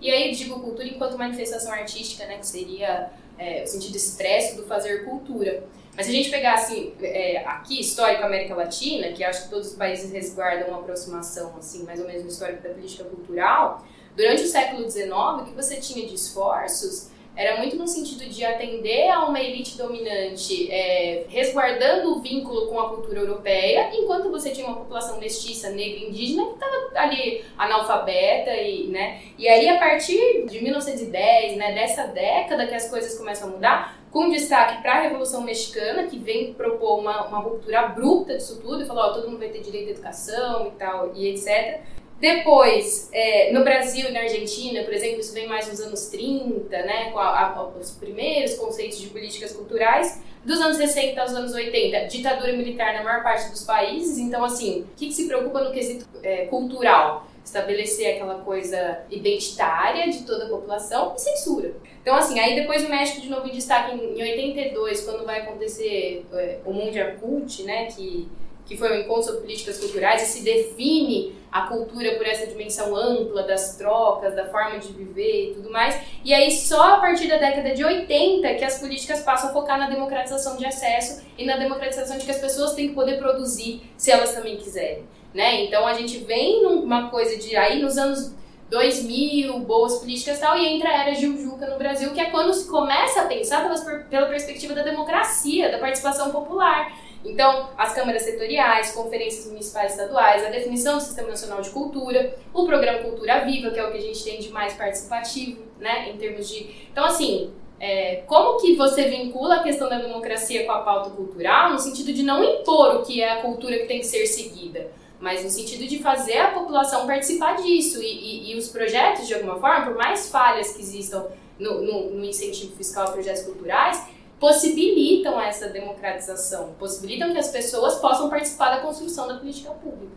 E 0.00 0.10
aí 0.10 0.34
digo 0.34 0.60
cultura 0.60 0.86
enquanto 0.86 1.16
manifestação 1.16 1.72
artística, 1.72 2.26
né? 2.26 2.38
Que 2.38 2.46
seria 2.46 3.10
é, 3.38 3.62
o 3.62 3.66
sentido 3.66 3.96
expresso 3.96 4.56
do 4.56 4.64
fazer 4.64 5.04
cultura. 5.04 5.64
Mas 5.94 6.06
se 6.06 6.12
a 6.12 6.14
gente 6.14 6.30
pegar 6.30 6.54
assim, 6.54 6.92
é, 7.02 7.38
aqui, 7.46 7.80
histórico 7.80 8.24
América 8.24 8.54
Latina, 8.54 9.12
que 9.12 9.22
acho 9.22 9.44
que 9.44 9.50
todos 9.50 9.68
os 9.68 9.74
países 9.74 10.10
resguardam 10.10 10.68
uma 10.68 10.78
aproximação, 10.78 11.54
assim, 11.58 11.84
mais 11.84 12.00
ou 12.00 12.06
menos 12.06 12.22
no 12.22 12.28
histórico 12.30 12.62
da 12.62 12.70
política 12.70 13.04
cultural, 13.04 13.84
durante 14.16 14.42
o 14.42 14.48
século 14.48 14.90
XIX, 14.90 15.10
o 15.12 15.44
que 15.44 15.54
você 15.54 15.76
tinha 15.76 16.06
de 16.06 16.14
esforços 16.14 17.10
era 17.34 17.56
muito 17.56 17.76
no 17.76 17.86
sentido 17.86 18.28
de 18.28 18.44
atender 18.44 19.08
a 19.08 19.24
uma 19.24 19.40
elite 19.40 19.76
dominante, 19.78 20.70
é, 20.70 21.24
resguardando 21.28 22.12
o 22.12 22.20
vínculo 22.20 22.66
com 22.66 22.78
a 22.78 22.90
cultura 22.90 23.20
europeia, 23.20 23.90
enquanto 23.94 24.30
você 24.30 24.50
tinha 24.50 24.66
uma 24.66 24.76
população 24.76 25.18
mestiça, 25.18 25.70
negra 25.70 26.00
indígena 26.00 26.44
que 26.46 26.54
estava 26.54 26.90
ali 26.94 27.44
analfabeta 27.56 28.54
e, 28.54 28.88
né? 28.88 29.22
E 29.38 29.48
aí 29.48 29.68
a 29.68 29.78
partir 29.78 30.46
de 30.46 30.62
1910, 30.62 31.56
né, 31.56 31.72
dessa 31.72 32.06
década 32.06 32.66
que 32.66 32.74
as 32.74 32.90
coisas 32.90 33.16
começam 33.16 33.48
a 33.48 33.52
mudar, 33.52 34.02
com 34.10 34.28
destaque 34.28 34.82
para 34.82 34.92
a 34.92 35.00
Revolução 35.00 35.40
Mexicana, 35.40 36.02
que 36.04 36.18
vem 36.18 36.52
propor 36.52 36.98
uma, 36.98 37.26
uma 37.28 37.38
ruptura 37.38 37.80
abrupta 37.80 38.36
disso 38.36 38.60
tudo 38.60 38.82
e 38.82 38.86
falou, 38.86 39.04
ó, 39.04 39.12
todo 39.14 39.26
mundo 39.26 39.38
vai 39.38 39.48
ter 39.48 39.62
direito 39.62 39.88
à 39.88 39.90
educação 39.92 40.66
e 40.66 40.70
tal, 40.72 41.12
e 41.14 41.28
etc. 41.28 41.80
Depois, 42.22 43.08
é, 43.12 43.52
no 43.52 43.64
Brasil 43.64 44.08
e 44.08 44.12
na 44.12 44.20
Argentina, 44.20 44.84
por 44.84 44.94
exemplo, 44.94 45.18
isso 45.18 45.34
vem 45.34 45.48
mais 45.48 45.66
nos 45.66 45.80
anos 45.80 46.06
30, 46.06 46.70
né, 46.70 47.10
com 47.10 47.18
a, 47.18 47.48
a, 47.48 47.66
os 47.66 47.90
primeiros 47.90 48.54
conceitos 48.54 49.00
de 49.00 49.08
políticas 49.08 49.50
culturais. 49.50 50.22
Dos 50.44 50.60
anos 50.60 50.76
60 50.76 51.20
aos 51.20 51.32
anos 51.32 51.52
80, 51.52 52.06
ditadura 52.06 52.52
militar 52.52 52.94
na 52.94 53.02
maior 53.02 53.24
parte 53.24 53.50
dos 53.50 53.64
países. 53.64 54.18
Então, 54.18 54.44
assim, 54.44 54.82
o 54.82 54.96
que, 54.96 55.08
que 55.08 55.12
se 55.12 55.26
preocupa 55.26 55.64
no 55.64 55.72
quesito 55.72 56.06
é, 56.22 56.46
cultural? 56.46 57.26
Estabelecer 57.44 58.14
aquela 58.14 58.36
coisa 58.36 59.00
identitária 59.10 60.08
de 60.08 60.22
toda 60.22 60.44
a 60.44 60.48
população 60.48 61.14
e 61.16 61.20
censura. 61.20 61.74
Então, 62.02 62.14
assim, 62.14 62.38
aí 62.38 62.54
depois 62.54 62.84
o 62.84 62.88
México 62.88 63.20
de 63.20 63.28
novo 63.28 63.48
em 63.48 63.52
destaque 63.52 63.96
em, 63.96 64.20
em 64.20 64.22
82, 64.22 65.00
quando 65.00 65.24
vai 65.26 65.40
acontecer 65.40 66.24
é, 66.34 66.58
o 66.64 66.72
Mundial 66.72 67.14
Cult, 67.20 67.64
né, 67.64 67.86
que 67.86 68.30
que 68.64 68.76
foi 68.76 68.96
um 68.96 69.00
encontro 69.00 69.24
sobre 69.24 69.40
políticas 69.40 69.78
culturais, 69.78 70.22
e 70.22 70.26
se 70.26 70.44
define 70.44 71.34
cultura 71.72 72.14
por 72.16 72.26
essa 72.26 72.46
dimensão 72.46 72.94
ampla 72.94 73.42
das 73.42 73.76
trocas, 73.76 74.34
da 74.34 74.46
forma 74.46 74.78
de 74.78 74.92
viver 74.92 75.50
e 75.50 75.54
tudo 75.54 75.70
mais. 75.70 75.98
E 76.24 76.32
aí, 76.32 76.50
só 76.50 76.94
a 76.94 76.98
partir 76.98 77.28
da 77.28 77.38
década 77.38 77.74
de 77.74 77.84
80 77.84 78.54
que 78.54 78.64
as 78.64 78.78
políticas 78.78 79.20
passam 79.22 79.50
a 79.50 79.52
focar 79.52 79.78
na 79.78 79.88
democratização 79.88 80.56
de 80.56 80.66
acesso 80.66 81.22
e 81.36 81.44
na 81.44 81.56
democratização 81.56 82.18
de 82.18 82.24
que 82.24 82.30
as 82.30 82.38
pessoas 82.38 82.74
têm 82.74 82.88
que 82.88 82.94
poder 82.94 83.18
produzir 83.18 83.82
se 83.96 84.10
elas 84.10 84.34
também 84.34 84.56
quiserem. 84.56 85.04
Né? 85.34 85.64
Então, 85.64 85.86
a 85.86 85.94
gente 85.94 86.18
vem 86.18 86.62
numa 86.62 87.08
coisa 87.08 87.36
de 87.36 87.56
aí 87.56 87.80
nos 87.80 87.96
anos 87.96 88.34
2000, 88.72 89.58
boas 89.60 89.96
políticas 89.96 90.38
e 90.38 90.40
tal, 90.40 90.56
e 90.56 90.66
entra 90.66 90.88
a 90.88 91.02
era 91.02 91.14
Gil 91.14 91.36
Juca 91.36 91.66
no 91.66 91.76
Brasil, 91.76 92.10
que 92.12 92.20
é 92.20 92.30
quando 92.30 92.54
se 92.54 92.66
começa 92.68 93.20
a 93.20 93.26
pensar 93.26 93.68
pela 94.08 94.26
perspectiva 94.26 94.74
da 94.74 94.82
democracia, 94.82 95.70
da 95.70 95.78
participação 95.78 96.30
popular. 96.30 96.90
Então, 97.24 97.70
as 97.78 97.94
câmaras 97.94 98.22
setoriais, 98.22 98.92
conferências 98.92 99.46
municipais 99.46 99.92
e 99.92 99.94
estaduais, 99.94 100.44
a 100.44 100.50
definição 100.50 100.98
do 100.98 101.02
Sistema 101.02 101.28
Nacional 101.28 101.60
de 101.60 101.70
Cultura, 101.70 102.36
o 102.52 102.66
programa 102.66 102.98
Cultura 102.98 103.44
Viva, 103.44 103.70
que 103.70 103.78
é 103.78 103.86
o 103.86 103.92
que 103.92 103.98
a 103.98 104.02
gente 104.02 104.24
tem 104.24 104.40
de 104.40 104.48
mais 104.50 104.74
participativo, 104.74 105.62
né, 105.78 106.10
em 106.10 106.16
termos 106.16 106.48
de... 106.48 106.88
Então, 106.90 107.04
assim, 107.04 107.52
é, 107.78 108.22
como 108.26 108.60
que 108.60 108.76
você 108.76 109.08
vincula 109.08 109.56
a 109.56 109.62
questão 109.62 109.88
da 109.88 109.98
democracia 109.98 110.64
com 110.64 110.72
a 110.72 110.80
pauta 110.80 111.10
cultural, 111.10 111.72
no 111.72 111.78
sentido 111.78 112.12
de 112.12 112.22
não 112.22 112.42
impor 112.42 112.96
o 112.96 113.02
que 113.02 113.20
é 113.20 113.32
a 113.32 113.42
cultura 113.42 113.78
que 113.78 113.86
tem 113.86 114.00
que 114.00 114.06
ser 114.06 114.26
seguida, 114.26 114.90
mas 115.20 115.44
no 115.44 115.50
sentido 115.50 115.86
de 115.86 115.98
fazer 116.00 116.38
a 116.38 116.50
população 116.50 117.06
participar 117.06 117.56
disso 117.56 118.02
e, 118.02 118.06
e, 118.06 118.52
e 118.52 118.56
os 118.56 118.68
projetos, 118.68 119.28
de 119.28 119.34
alguma 119.34 119.60
forma, 119.60 119.86
por 119.86 119.94
mais 119.96 120.28
falhas 120.30 120.72
que 120.72 120.82
existam 120.82 121.26
no, 121.58 121.80
no, 121.82 122.10
no 122.10 122.24
incentivo 122.24 122.74
fiscal 122.76 123.06
a 123.06 123.12
projetos 123.12 123.42
culturais, 123.42 124.04
possibilitam 124.42 125.40
essa 125.40 125.68
democratização, 125.68 126.74
possibilitam 126.76 127.30
que 127.30 127.38
as 127.38 127.46
pessoas 127.46 127.94
possam 128.00 128.28
participar 128.28 128.74
da 128.74 128.80
construção 128.80 129.28
da 129.28 129.38
política 129.38 129.70
pública. 129.70 130.16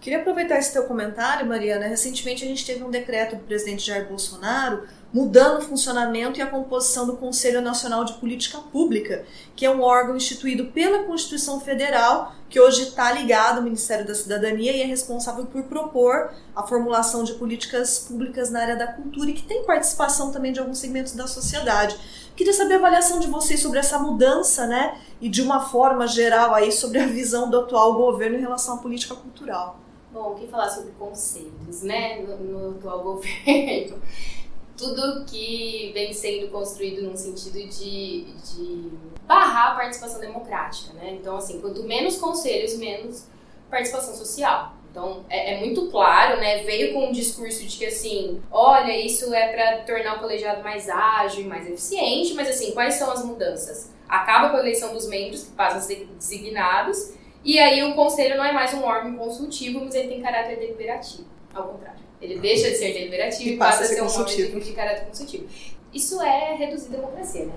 Queria 0.00 0.20
aproveitar 0.20 0.58
esse 0.58 0.72
teu 0.72 0.84
comentário, 0.84 1.44
Mariana. 1.44 1.88
Recentemente 1.88 2.44
a 2.44 2.46
gente 2.46 2.64
teve 2.64 2.84
um 2.84 2.90
decreto 2.90 3.34
do 3.34 3.42
presidente 3.42 3.84
Jair 3.84 4.08
Bolsonaro 4.08 4.86
mudando 5.12 5.58
o 5.58 5.62
funcionamento 5.62 6.38
e 6.38 6.42
a 6.42 6.46
composição 6.46 7.06
do 7.06 7.16
Conselho 7.16 7.60
Nacional 7.60 8.04
de 8.04 8.12
Política 8.14 8.58
Pública, 8.58 9.24
que 9.56 9.66
é 9.66 9.70
um 9.70 9.82
órgão 9.82 10.16
instituído 10.16 10.66
pela 10.66 11.04
Constituição 11.04 11.60
Federal, 11.60 12.34
que 12.48 12.60
hoje 12.60 12.82
está 12.82 13.10
ligado 13.10 13.56
ao 13.56 13.62
Ministério 13.62 14.06
da 14.06 14.14
Cidadania 14.14 14.70
e 14.70 14.82
é 14.82 14.84
responsável 14.84 15.46
por 15.46 15.64
propor 15.64 16.30
a 16.54 16.62
formulação 16.62 17.24
de 17.24 17.34
políticas 17.34 17.98
públicas 17.98 18.50
na 18.50 18.60
área 18.60 18.76
da 18.76 18.86
cultura 18.86 19.30
e 19.30 19.32
que 19.32 19.42
tem 19.42 19.64
participação 19.64 20.30
também 20.30 20.52
de 20.52 20.60
alguns 20.60 20.78
segmentos 20.78 21.14
da 21.14 21.26
sociedade. 21.26 21.98
Queria 22.38 22.52
saber 22.52 22.74
a 22.74 22.76
avaliação 22.76 23.18
de 23.18 23.26
vocês 23.26 23.60
sobre 23.60 23.80
essa 23.80 23.98
mudança, 23.98 24.64
né? 24.64 24.96
E 25.20 25.28
de 25.28 25.42
uma 25.42 25.58
forma 25.58 26.06
geral 26.06 26.54
aí 26.54 26.70
sobre 26.70 27.00
a 27.00 27.06
visão 27.08 27.50
do 27.50 27.58
atual 27.58 27.94
governo 27.94 28.38
em 28.38 28.40
relação 28.40 28.76
à 28.76 28.78
política 28.78 29.16
cultural. 29.16 29.80
Bom, 30.12 30.30
o 30.30 30.34
que 30.36 30.46
falar 30.46 30.70
sobre 30.70 30.92
conselhos, 30.92 31.82
né, 31.82 32.22
no, 32.22 32.36
no 32.36 32.78
atual 32.78 33.02
governo? 33.02 34.00
Tudo 34.76 35.24
que 35.24 35.90
vem 35.92 36.12
sendo 36.12 36.48
construído 36.52 37.02
num 37.02 37.16
sentido 37.16 37.58
de, 37.68 38.26
de 38.44 38.92
barrar 39.26 39.72
a 39.72 39.74
participação 39.74 40.20
democrática, 40.20 40.92
né? 40.92 41.18
Então, 41.20 41.36
assim, 41.36 41.60
quanto 41.60 41.82
menos 41.82 42.18
conselhos, 42.18 42.78
menos 42.78 43.24
participação 43.68 44.14
social. 44.14 44.74
Então, 44.90 45.24
é, 45.28 45.54
é, 45.54 45.60
muito 45.60 45.88
claro, 45.90 46.40
né? 46.40 46.62
Veio 46.62 46.92
com 46.92 47.08
um 47.08 47.12
discurso 47.12 47.64
de 47.64 47.76
que, 47.76 47.86
assim, 47.86 48.40
olha, 48.50 48.96
isso 48.96 49.32
é 49.34 49.48
para 49.48 49.78
tornar 49.82 50.16
o 50.16 50.20
colegiado 50.20 50.62
mais 50.62 50.88
ágil 50.88 51.44
e 51.44 51.46
mais 51.46 51.66
eficiente, 51.68 52.34
mas, 52.34 52.48
assim, 52.48 52.72
quais 52.72 52.94
são 52.94 53.10
as 53.10 53.24
mudanças? 53.24 53.92
Acaba 54.08 54.50
com 54.50 54.56
a 54.56 54.60
eleição 54.60 54.92
dos 54.92 55.06
membros, 55.06 55.44
que 55.44 55.52
passam 55.52 55.78
a 55.78 55.82
ser 55.82 56.08
designados, 56.16 57.12
e 57.44 57.58
aí 57.58 57.82
o 57.84 57.94
conselho 57.94 58.36
não 58.36 58.44
é 58.44 58.52
mais 58.52 58.74
um 58.74 58.82
órgão 58.82 59.16
consultivo, 59.16 59.80
mas 59.84 59.94
ele 59.94 60.08
tem 60.08 60.22
caráter 60.22 60.58
deliberativo. 60.58 61.28
Ao 61.54 61.68
contrário. 61.68 62.00
Ele 62.20 62.38
deixa 62.40 62.70
de 62.70 62.76
ser 62.76 62.92
deliberativo 62.92 63.50
e 63.50 63.56
passa, 63.56 63.84
a 63.84 63.86
ser, 63.86 64.02
um 64.02 64.06
órgão 64.06 64.58
de 64.58 64.72
caráter 64.72 65.06
consultivo. 65.06 65.46
Isso 65.94 66.20
é 66.20 66.54
reduzir 66.54 66.88
a 66.88 66.96
democracia, 66.96 67.46
né? 67.46 67.52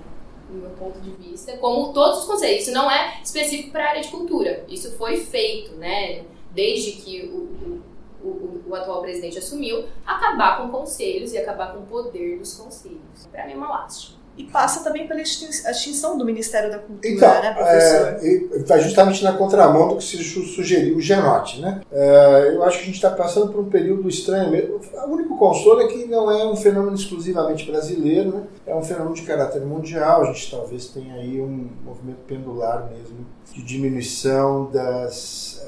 do 0.52 0.58
meu 0.58 0.70
ponto 0.70 1.00
de 1.00 1.10
vista, 1.12 1.56
como 1.56 1.92
todos 1.92 2.20
os 2.20 2.24
conselhos. 2.26 2.62
Isso 2.62 2.72
não 2.72 2.90
é 2.90 3.20
específico 3.22 3.70
para 3.70 3.84
a 3.84 3.88
área 3.90 4.02
de 4.02 4.08
cultura. 4.08 4.64
Isso 4.68 4.92
foi 4.96 5.16
feito, 5.16 5.74
né? 5.76 6.22
Desde 6.54 6.92
que 6.92 7.26
o, 7.26 7.82
o, 8.24 8.28
o, 8.28 8.62
o, 8.68 8.74
atual 8.74 9.02
presidente 9.02 9.38
assumiu, 9.38 9.84
acabar 10.06 10.62
com 10.62 10.68
conselhos 10.68 11.32
e 11.32 11.38
acabar 11.38 11.72
com 11.72 11.80
o 11.80 11.86
poder 11.86 12.38
dos 12.38 12.54
conselhos. 12.54 13.26
Para 13.30 13.46
mim 13.46 13.52
é 13.52 13.56
uma 13.56 13.68
lástima. 13.68 14.22
E 14.36 14.44
passa 14.44 14.82
também 14.82 15.06
pela 15.06 15.20
extinção 15.20 16.16
do 16.16 16.24
Ministério 16.24 16.70
da 16.70 16.78
Cultura, 16.78 17.06
então, 17.06 17.42
né, 17.42 17.52
professor? 17.52 18.56
Está 18.56 18.76
é, 18.78 18.80
justamente 18.80 19.22
na 19.22 19.34
contramão 19.34 19.88
do 19.88 19.96
que 19.96 20.04
se 20.04 20.24
sugeriu 20.24 20.96
o 20.96 21.00
Genote. 21.02 21.60
Né? 21.60 21.82
É, 21.92 22.52
eu 22.54 22.62
acho 22.62 22.78
que 22.78 22.82
a 22.84 22.86
gente 22.86 22.94
está 22.94 23.10
passando 23.10 23.52
por 23.52 23.60
um 23.60 23.68
período 23.68 24.08
estranho 24.08 24.50
mesmo. 24.50 24.80
O 25.06 25.10
único 25.10 25.36
consolo 25.36 25.82
é 25.82 25.86
que 25.86 26.06
não 26.06 26.30
é 26.30 26.46
um 26.46 26.56
fenômeno 26.56 26.96
exclusivamente 26.96 27.70
brasileiro, 27.70 28.30
né? 28.30 28.42
é 28.66 28.74
um 28.74 28.82
fenômeno 28.82 29.14
de 29.14 29.22
caráter 29.22 29.60
mundial. 29.60 30.22
A 30.22 30.32
gente 30.32 30.50
talvez 30.50 30.86
tenha 30.86 31.14
aí 31.14 31.38
um 31.38 31.68
movimento 31.84 32.20
pendular 32.26 32.90
mesmo 32.90 33.26
de 33.52 33.62
diminuição 33.62 34.70
das 34.72 35.60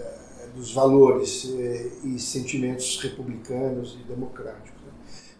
dos 0.55 0.73
valores 0.73 1.51
eh, 1.59 1.91
e 2.05 2.19
sentimentos 2.19 3.01
republicanos 3.03 3.99
e 4.01 4.05
democráticos. 4.09 4.81
Né? 4.83 4.93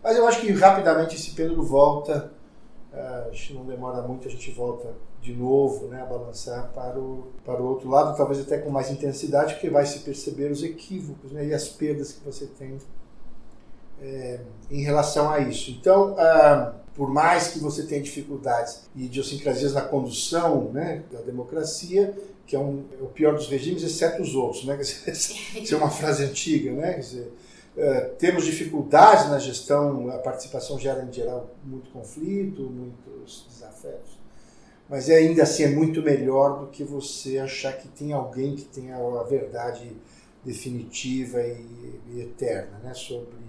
Mas 0.03 0.17
eu 0.17 0.27
acho 0.27 0.41
que 0.41 0.51
rapidamente 0.53 1.15
esse 1.15 1.31
pêndulo 1.31 1.63
volta, 1.63 2.33
eh, 2.93 3.29
acho 3.31 3.55
não 3.55 3.65
demora 3.65 4.03
muito, 4.03 4.27
a 4.27 4.31
gente 4.31 4.51
volta 4.51 4.95
de 5.25 5.33
novo 5.33 5.87
né, 5.87 6.03
a 6.03 6.05
balançar 6.05 6.71
para 6.75 6.99
o, 6.99 7.33
para 7.45 7.63
o 7.63 7.67
outro 7.67 7.89
lado, 7.89 8.15
talvez 8.15 8.41
até 8.41 8.59
com 8.59 8.69
mais 8.69 8.91
intensidade, 8.91 9.55
porque 9.55 9.71
vai 9.71 9.87
se 9.87 10.01
perceber 10.01 10.51
os 10.51 10.63
equívocos 10.63 11.33
né, 11.33 11.47
e 11.47 11.55
as 11.55 11.67
perdas 11.67 12.13
que 12.13 12.23
você 12.23 12.47
tem 12.47 12.77
é, 14.03 14.41
em 14.71 14.83
relação 14.83 15.31
a 15.31 15.39
isso. 15.39 15.71
Então, 15.71 16.15
ah, 16.19 16.75
por 16.95 17.09
mais 17.09 17.49
que 17.49 17.59
você 17.59 17.85
tenha 17.85 18.03
dificuldades 18.03 18.89
e 18.95 19.07
idiosincrasias 19.07 19.73
na 19.73 19.81
condução 19.81 20.71
né, 20.73 21.03
da 21.11 21.21
democracia, 21.21 22.15
que 22.47 22.55
é, 22.55 22.59
um, 22.59 22.85
é 22.99 23.03
o 23.03 23.07
pior 23.07 23.35
dos 23.35 23.49
regimes, 23.49 23.83
exceto 23.83 24.23
os 24.23 24.35
outros. 24.35 24.65
Né? 24.65 24.79
Isso 24.83 25.75
é 25.75 25.77
uma 25.77 25.91
frase 25.91 26.25
antiga. 26.25 26.73
Né? 26.73 26.99
Dizer, 26.99 27.33
uh, 27.77 28.15
temos 28.19 28.45
dificuldades 28.45 29.29
na 29.29 29.39
gestão, 29.39 30.09
a 30.11 30.19
participação 30.19 30.79
gera, 30.79 31.05
em 31.05 31.13
geral, 31.13 31.51
muito 31.65 31.91
conflito, 31.91 32.63
muitos 32.63 33.47
desafetos. 33.49 34.19
Mas 34.89 35.09
é, 35.09 35.17
ainda 35.17 35.43
assim 35.43 35.63
é 35.63 35.69
muito 35.69 36.03
melhor 36.03 36.61
do 36.61 36.67
que 36.67 36.85
você 36.85 37.39
achar 37.39 37.73
que 37.73 37.89
tem 37.89 38.13
alguém 38.13 38.55
que 38.55 38.65
tenha 38.65 38.97
a 38.97 39.23
verdade 39.23 39.91
definitiva 40.45 41.41
e, 41.43 42.01
e 42.13 42.21
eterna 42.21 42.79
né? 42.83 42.93
sobre 42.93 43.44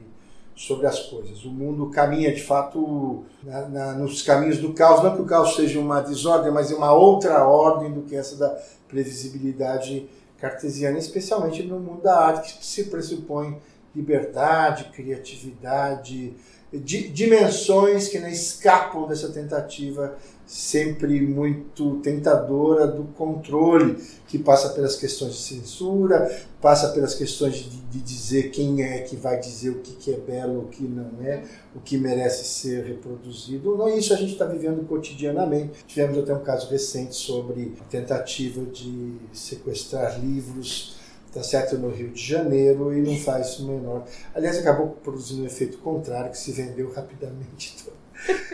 sobre 0.56 0.88
as 0.88 1.00
coisas. 1.00 1.44
O 1.44 1.50
mundo 1.50 1.90
caminha 1.90 2.34
de 2.34 2.42
fato 2.42 3.26
na, 3.44 3.68
na, 3.68 3.94
nos 3.94 4.22
caminhos 4.22 4.58
do 4.58 4.74
caos, 4.74 5.04
não 5.04 5.16
que 5.16 5.22
o 5.22 5.26
caos 5.26 5.56
seja 5.56 5.80
uma 5.80 6.02
desordem, 6.02 6.52
mas 6.52 6.72
é 6.72 6.76
uma 6.76 6.94
outra 6.94 7.46
ordem 7.46 7.92
do 7.92 8.04
que 8.04 8.16
essa 8.16 8.38
da 8.38 8.58
previsibilidade 8.88 10.08
cartesiana, 10.40 10.98
especialmente 10.98 11.64
no 11.64 11.80
mundo 11.80 12.02
da 12.02 12.18
arte, 12.18 12.58
que 12.58 12.66
se 12.66 12.86
pressupõe 12.86 13.58
liberdade, 13.94 14.86
criatividade, 14.94 16.34
di, 16.72 17.08
dimensões 17.10 18.08
que 18.08 18.20
não 18.20 18.28
escapam 18.28 19.08
dessa 19.08 19.30
tentativa 19.30 20.16
sempre 20.46 21.22
muito 21.22 22.00
tentadora 22.02 22.86
do 22.88 23.04
controle, 23.14 23.98
que 24.28 24.38
passa 24.38 24.70
pelas 24.70 24.96
questões 24.96 25.34
de 25.34 25.42
censura, 25.42 26.32
passa 26.62 26.90
pelas 26.90 27.16
questões 27.16 27.56
de, 27.56 27.70
de 27.70 28.00
dizer 28.00 28.52
quem 28.52 28.84
é 28.84 29.00
que 29.00 29.16
vai 29.16 29.40
dizer 29.40 29.70
o 29.70 29.80
que, 29.80 29.94
que 29.94 30.14
é 30.14 30.18
belo, 30.18 30.62
o 30.62 30.68
que 30.68 30.84
não 30.84 31.26
é, 31.26 31.44
o 31.76 31.80
que 31.80 31.98
merece 31.98 32.46
ser 32.46 32.86
reproduzido. 32.86 33.76
Não, 33.76 33.90
isso 33.90 34.14
a 34.14 34.18
gente 34.18 34.34
está 34.34 34.46
vivendo 34.46 34.88
cotidianamente. 34.88 35.86
Tivemos 35.88 36.18
até 36.18 36.34
um 36.34 36.44
caso 36.44 36.70
recente 36.70 37.16
sobre 37.16 37.74
a 37.82 37.84
tentativa 37.86 38.62
de 38.66 39.16
sequestrar 39.34 40.20
livros 40.20 40.96
tá 41.36 41.44
certo 41.44 41.78
no 41.78 41.90
Rio 41.90 42.12
de 42.12 42.26
Janeiro 42.26 42.94
e 42.94 43.02
não 43.02 43.18
faz 43.18 43.50
isso 43.50 43.68
menor. 43.68 44.06
Aliás, 44.34 44.58
acabou 44.58 44.92
produzindo 45.04 45.44
um 45.44 45.46
efeito 45.46 45.78
contrário 45.80 46.32
que 46.32 46.38
se 46.38 46.54
vendeu 46.54 46.90
rapidamente 46.94 47.76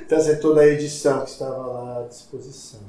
trazer 0.07 0.37
toda 0.37 0.61
a 0.61 0.67
edição 0.67 1.23
que 1.23 1.31
estava 1.31 1.57
lá 1.57 1.99
à 1.99 2.07
disposição. 2.07 2.79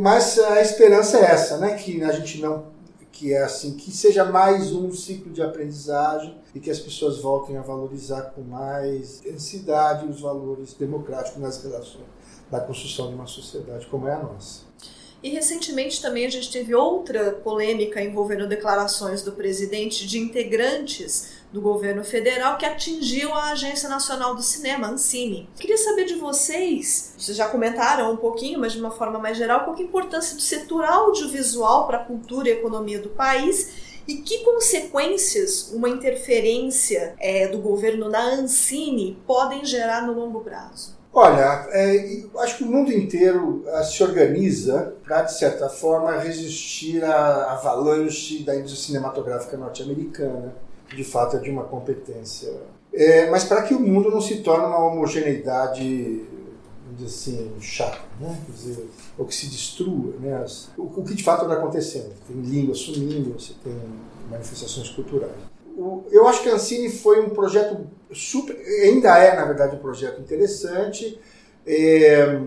Mas 0.00 0.38
a 0.38 0.60
esperança 0.60 1.18
é 1.18 1.24
essa, 1.24 1.58
né? 1.58 1.74
Que 1.74 2.02
a 2.02 2.12
gente 2.12 2.40
não 2.40 2.76
que 3.16 3.32
é 3.32 3.42
assim, 3.42 3.72
que 3.72 3.90
seja 3.90 4.26
mais 4.26 4.72
um 4.72 4.92
ciclo 4.92 5.32
de 5.32 5.42
aprendizagem 5.42 6.36
e 6.54 6.60
que 6.60 6.70
as 6.70 6.78
pessoas 6.78 7.16
voltem 7.18 7.56
a 7.56 7.62
valorizar 7.62 8.20
com 8.34 8.42
mais 8.42 9.20
intensidade 9.24 10.06
os 10.06 10.20
valores 10.20 10.74
democráticos 10.74 11.40
nas 11.40 11.62
relações 11.62 12.04
da 12.50 12.60
construção 12.60 13.08
de 13.08 13.14
uma 13.14 13.26
sociedade 13.26 13.86
como 13.86 14.06
é 14.06 14.12
a 14.12 14.18
nossa. 14.18 14.66
E 15.22 15.30
recentemente 15.30 16.00
também 16.02 16.26
a 16.26 16.30
gente 16.30 16.52
teve 16.52 16.74
outra 16.74 17.32
polêmica 17.32 18.02
envolvendo 18.02 18.46
declarações 18.46 19.22
do 19.22 19.32
presidente 19.32 20.06
de 20.06 20.18
integrantes 20.18 21.36
do 21.52 21.60
governo 21.60 22.04
federal 22.04 22.58
que 22.58 22.66
atingiu 22.66 23.32
a 23.32 23.50
Agência 23.50 23.88
Nacional 23.88 24.34
do 24.34 24.42
Cinema, 24.42 24.88
Ancine. 24.88 25.48
Queria 25.58 25.78
saber 25.78 26.04
de 26.04 26.14
vocês, 26.14 27.14
vocês 27.16 27.36
já 27.36 27.48
comentaram 27.48 28.12
um 28.12 28.16
pouquinho, 28.16 28.58
mas 28.58 28.72
de 28.72 28.80
uma 28.80 28.90
forma 28.90 29.18
mais 29.18 29.36
geral, 29.36 29.64
qual 29.64 29.76
é 29.76 29.80
a 29.80 29.84
importância 29.84 30.36
do 30.36 30.42
setor 30.42 30.84
audiovisual 30.84 31.86
para 31.86 31.98
a 31.98 32.04
cultura 32.04 32.48
e 32.48 32.52
economia 32.52 33.00
do 33.00 33.10
país 33.10 33.86
e 34.06 34.16
que 34.16 34.44
consequências 34.44 35.72
uma 35.72 35.88
interferência 35.88 37.14
é, 37.18 37.48
do 37.48 37.58
governo 37.58 38.08
na 38.08 38.22
Ancine 38.22 39.18
podem 39.26 39.64
gerar 39.64 40.06
no 40.06 40.12
longo 40.12 40.40
prazo? 40.40 40.96
Olha, 41.18 41.66
é, 41.70 42.24
acho 42.40 42.58
que 42.58 42.64
o 42.64 42.66
mundo 42.66 42.92
inteiro 42.92 43.64
uh, 43.66 43.82
se 43.82 44.02
organiza 44.02 44.94
para, 45.02 45.22
de 45.22 45.38
certa 45.38 45.66
forma, 45.66 46.18
resistir 46.18 47.02
à 47.02 47.52
avalanche 47.52 48.42
da 48.44 48.54
indústria 48.54 48.84
cinematográfica 48.84 49.56
norte-americana. 49.56 50.54
De 50.94 51.04
fato, 51.04 51.36
é 51.36 51.40
de 51.40 51.50
uma 51.50 51.64
competência. 51.64 52.52
É, 52.92 53.28
mas 53.30 53.44
para 53.44 53.62
que 53.62 53.74
o 53.74 53.80
mundo 53.80 54.10
não 54.10 54.20
se 54.20 54.38
torne 54.38 54.66
uma 54.66 54.84
homogeneidade, 54.84 56.24
assim, 57.04 57.52
chata, 57.60 57.98
né? 58.20 58.38
Quer 58.46 58.52
dizer, 58.52 58.90
ou 59.18 59.26
que 59.26 59.34
se 59.34 59.46
destrua. 59.46 60.14
Né? 60.20 60.34
As, 60.36 60.70
o, 60.76 60.84
o 60.84 61.04
que 61.04 61.14
de 61.14 61.22
fato 61.22 61.42
está 61.42 61.54
acontecendo. 61.54 62.14
Tem 62.26 62.40
língua 62.40 62.74
sumindo, 62.74 63.38
você 63.38 63.52
tem 63.62 63.74
manifestações 64.30 64.88
culturais 64.90 65.32
eu 66.10 66.26
acho 66.26 66.42
que 66.42 66.48
a 66.48 66.54
Ancine 66.54 66.90
foi 66.90 67.20
um 67.20 67.28
projeto 67.30 67.86
super, 68.12 68.56
ainda 68.56 69.16
é 69.18 69.36
na 69.36 69.44
verdade 69.44 69.76
um 69.76 69.78
projeto 69.78 70.20
interessante, 70.20 71.18
é, 71.66 72.40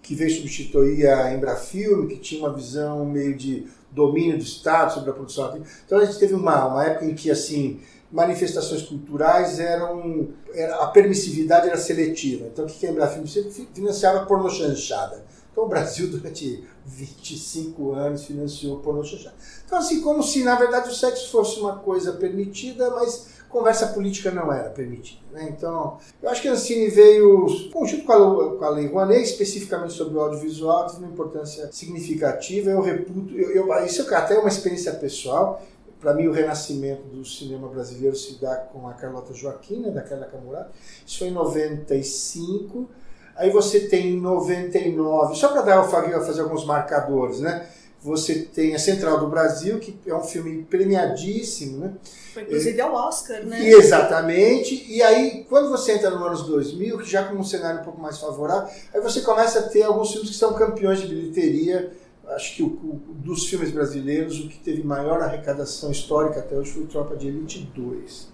que 0.00 0.14
veio 0.14 0.30
substituir 0.30 1.06
a 1.06 1.34
Embrafilme, 1.34 2.08
que 2.08 2.16
tinha 2.16 2.40
uma 2.40 2.54
visão 2.54 3.04
meio 3.04 3.36
de 3.36 3.66
domínio 3.90 4.36
do 4.36 4.44
Estado 4.44 4.94
sobre 4.94 5.10
a 5.10 5.12
produção. 5.12 5.60
Então 5.84 5.98
a 5.98 6.04
gente 6.04 6.18
teve 6.18 6.34
uma, 6.34 6.66
uma 6.66 6.84
época 6.84 7.04
em 7.04 7.14
que 7.14 7.30
assim 7.30 7.80
manifestações 8.10 8.82
culturais 8.82 9.60
eram 9.60 10.30
era, 10.52 10.76
a 10.76 10.88
permissividade 10.88 11.68
era 11.68 11.76
seletiva. 11.76 12.46
Então 12.46 12.64
o 12.64 12.68
que 12.68 12.86
a 12.86 12.90
Embrafilme 12.90 13.28
financiava 13.72 14.26
porno 14.26 14.50
chanchada. 14.50 15.24
Então 15.50 15.64
o 15.64 15.68
Brasil 15.68 16.08
durante 16.10 16.64
25 16.86 17.92
anos 17.92 18.24
financiou 18.24 18.78
porno 18.80 19.04
chanchada. 19.04 19.36
Então, 19.64 19.78
assim, 19.78 20.00
como 20.00 20.22
se 20.22 20.42
na 20.42 20.56
verdade 20.56 20.88
o 20.88 20.94
sexo 20.94 21.30
fosse 21.30 21.60
uma 21.60 21.78
coisa 21.78 22.12
permitida, 22.12 22.90
mas 22.90 23.39
conversa 23.50 23.88
política 23.88 24.30
não 24.30 24.52
era 24.52 24.70
permitida. 24.70 25.20
Né? 25.32 25.48
Então, 25.50 25.98
eu 26.22 26.30
acho 26.30 26.40
que 26.40 26.48
a 26.48 26.52
Ancine 26.52 26.88
veio, 26.88 27.46
junto 27.48 28.04
com 28.04 28.64
a, 28.64 28.68
Lei 28.70 28.86
Rouanet, 28.86 29.22
especificamente 29.22 29.92
sobre 29.92 30.16
o 30.16 30.20
audiovisual, 30.20 30.86
teve 30.86 30.98
uma 30.98 31.12
importância 31.12 31.68
significativa. 31.72 32.70
Eu 32.70 32.80
reputo, 32.80 33.34
eu, 33.34 33.50
eu, 33.50 33.84
isso 33.84 34.02
até 34.14 34.34
é 34.34 34.38
uma 34.38 34.48
experiência 34.48 34.92
pessoal. 34.94 35.62
Para 36.00 36.14
mim, 36.14 36.28
o 36.28 36.32
renascimento 36.32 37.02
do 37.02 37.24
cinema 37.24 37.68
brasileiro 37.68 38.16
se 38.16 38.40
dá 38.40 38.56
com 38.56 38.88
a 38.88 38.94
Carlota 38.94 39.34
Joaquim, 39.34 39.80
né, 39.80 39.90
da 39.90 40.00
Carla 40.00 40.24
Camurata. 40.26 40.70
Isso 41.06 41.18
foi 41.18 41.28
em 41.28 41.32
95. 41.32 42.88
Aí 43.36 43.50
você 43.50 43.80
tem 43.80 44.18
99, 44.18 45.34
só 45.34 45.48
para 45.48 45.62
dar 45.62 45.84
fazer 45.84 46.42
alguns 46.42 46.64
marcadores, 46.64 47.40
né? 47.40 47.66
Você 48.02 48.42
tem 48.42 48.74
a 48.74 48.78
Central 48.78 49.20
do 49.20 49.28
Brasil, 49.28 49.78
que 49.78 49.98
é 50.06 50.14
um 50.14 50.22
filme 50.22 50.62
premiadíssimo, 50.62 51.78
né? 51.78 51.94
Foi 52.32 52.42
inclusive 52.42 52.80
ao 52.80 52.94
Oscar, 52.94 53.44
né? 53.44 53.68
Exatamente. 53.68 54.86
E 54.88 55.02
aí, 55.02 55.44
quando 55.48 55.68
você 55.68 55.92
entra 55.92 56.10
nos 56.10 56.22
anos 56.22 56.42
2000, 56.46 56.98
que 56.98 57.10
já 57.10 57.24
com 57.24 57.36
um 57.36 57.44
cenário 57.44 57.80
um 57.80 57.84
pouco 57.84 58.00
mais 58.00 58.18
favorável, 58.18 58.68
aí 58.94 59.00
você 59.00 59.20
começa 59.20 59.60
a 59.60 59.62
ter 59.62 59.82
alguns 59.82 60.12
filmes 60.12 60.30
que 60.30 60.36
são 60.36 60.54
campeões 60.54 61.00
de 61.00 61.08
bilheteria. 61.08 61.92
Acho 62.28 62.54
que 62.54 62.62
o, 62.62 62.66
o, 62.66 63.00
dos 63.14 63.46
filmes 63.46 63.70
brasileiros, 63.70 64.38
o 64.38 64.48
que 64.48 64.58
teve 64.58 64.84
maior 64.84 65.20
arrecadação 65.20 65.90
histórica 65.90 66.40
até 66.40 66.56
hoje 66.56 66.70
foi 66.70 66.82
o 66.84 66.86
Tropa 66.86 67.16
de 67.16 67.26
Elite 67.26 67.70
2 67.74 68.30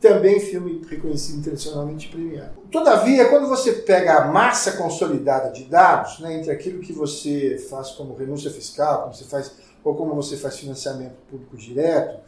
também 0.00 0.38
filme 0.38 0.82
reconhecido 0.88 1.38
internacionalmente 1.38 2.08
premiado. 2.08 2.54
Todavia, 2.70 3.28
quando 3.28 3.48
você 3.48 3.72
pega 3.72 4.18
a 4.18 4.26
massa 4.26 4.72
consolidada 4.72 5.50
de 5.50 5.64
dados, 5.64 6.20
né, 6.20 6.38
entre 6.38 6.50
aquilo 6.50 6.80
que 6.80 6.92
você 6.92 7.58
faz 7.70 7.90
como 7.92 8.14
renúncia 8.14 8.50
fiscal, 8.50 9.02
como 9.02 9.14
você 9.14 9.24
faz, 9.24 9.52
ou 9.82 9.94
como 9.94 10.14
você 10.14 10.36
faz 10.36 10.58
financiamento 10.58 11.16
público 11.30 11.56
direto, 11.56 12.20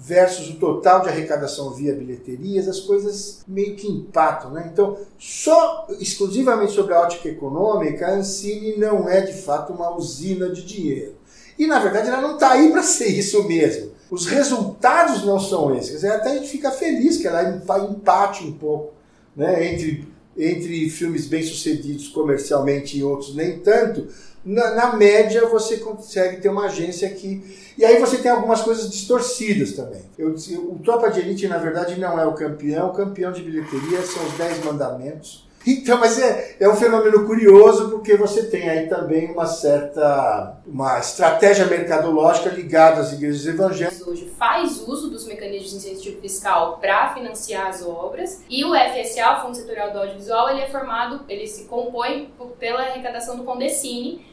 versus 0.00 0.48
o 0.50 0.54
total 0.54 1.02
de 1.02 1.08
arrecadação 1.08 1.72
via 1.72 1.92
bilheterias, 1.92 2.68
as 2.68 2.78
coisas 2.78 3.40
meio 3.48 3.74
que 3.74 3.88
empatam. 3.88 4.52
Né? 4.52 4.70
Então, 4.72 4.96
só 5.18 5.88
exclusivamente 5.98 6.72
sobre 6.72 6.94
a 6.94 7.00
ótica 7.00 7.28
econômica, 7.28 8.06
a 8.06 8.14
Ancine 8.14 8.76
não 8.76 9.08
é 9.08 9.20
de 9.22 9.32
fato 9.32 9.72
uma 9.72 9.94
usina 9.96 10.48
de 10.50 10.64
dinheiro. 10.64 11.16
E 11.58 11.66
na 11.66 11.80
verdade 11.80 12.06
ela 12.06 12.20
não 12.20 12.34
está 12.34 12.52
aí 12.52 12.70
para 12.70 12.84
ser 12.84 13.08
isso 13.08 13.42
mesmo. 13.48 13.90
Os 14.08 14.26
resultados 14.26 15.24
não 15.24 15.40
são 15.40 15.74
esses. 15.74 15.90
Quer 15.90 15.96
dizer, 15.96 16.12
até 16.12 16.30
a 16.30 16.34
gente 16.36 16.48
fica 16.48 16.70
feliz 16.70 17.16
que 17.16 17.26
ela 17.26 17.60
empate 17.90 18.44
um 18.44 18.52
pouco 18.52 18.94
né, 19.34 19.66
entre, 19.66 20.06
entre 20.36 20.88
filmes 20.88 21.26
bem-sucedidos 21.26 22.06
comercialmente 22.08 22.96
e 22.96 23.02
outros 23.02 23.34
nem 23.34 23.58
tanto. 23.58 24.06
Na, 24.48 24.74
na, 24.74 24.96
média, 24.96 25.46
você 25.46 25.76
consegue 25.76 26.40
ter 26.40 26.48
uma 26.48 26.66
agência 26.66 27.08
que. 27.10 27.72
E 27.76 27.84
aí 27.84 27.98
você 27.98 28.18
tem 28.18 28.30
algumas 28.30 28.62
coisas 28.62 28.90
distorcidas 28.90 29.72
também. 29.72 30.02
Eu, 30.16 30.30
o 30.30 30.78
Tropa 30.82 31.10
de 31.10 31.20
Elite, 31.20 31.46
na 31.46 31.58
verdade, 31.58 32.00
não 32.00 32.18
é 32.18 32.26
o 32.26 32.34
campeão. 32.34 32.88
O 32.88 32.94
campeão 32.94 33.30
de 33.30 33.42
bilheteria 33.42 34.00
são 34.02 34.24
os 34.26 34.32
Dez 34.34 34.64
Mandamentos 34.64 35.48
então, 35.66 35.98
mas 35.98 36.18
é, 36.18 36.56
é 36.60 36.68
um 36.68 36.76
fenômeno 36.76 37.26
curioso 37.26 37.90
porque 37.90 38.16
você 38.16 38.46
tem 38.46 38.68
aí 38.68 38.86
também 38.88 39.30
uma 39.30 39.46
certa 39.46 40.56
uma 40.66 40.98
estratégia 40.98 41.66
mercadológica 41.66 42.48
ligada 42.50 43.00
às 43.00 43.12
igrejas 43.12 43.46
evangélicas. 43.46 44.06
Hoje 44.06 44.32
faz 44.38 44.80
uso 44.86 45.10
dos 45.10 45.26
mecanismos 45.26 45.70
de 45.70 45.76
incentivo 45.76 46.20
fiscal 46.20 46.78
para 46.78 47.12
financiar 47.12 47.68
as 47.68 47.84
obras 47.84 48.42
e 48.48 48.64
o 48.64 48.72
FSA, 48.74 49.38
o 49.38 49.42
Fundo 49.42 49.56
Setorial 49.56 49.92
do 49.92 49.98
Audiovisual, 49.98 50.50
ele 50.50 50.60
é 50.60 50.68
formado, 50.68 51.20
ele 51.28 51.46
se 51.46 51.64
compõe 51.64 52.32
pela 52.58 52.80
arrecadação 52.80 53.36
do 53.36 53.44
Condecine, 53.44 54.24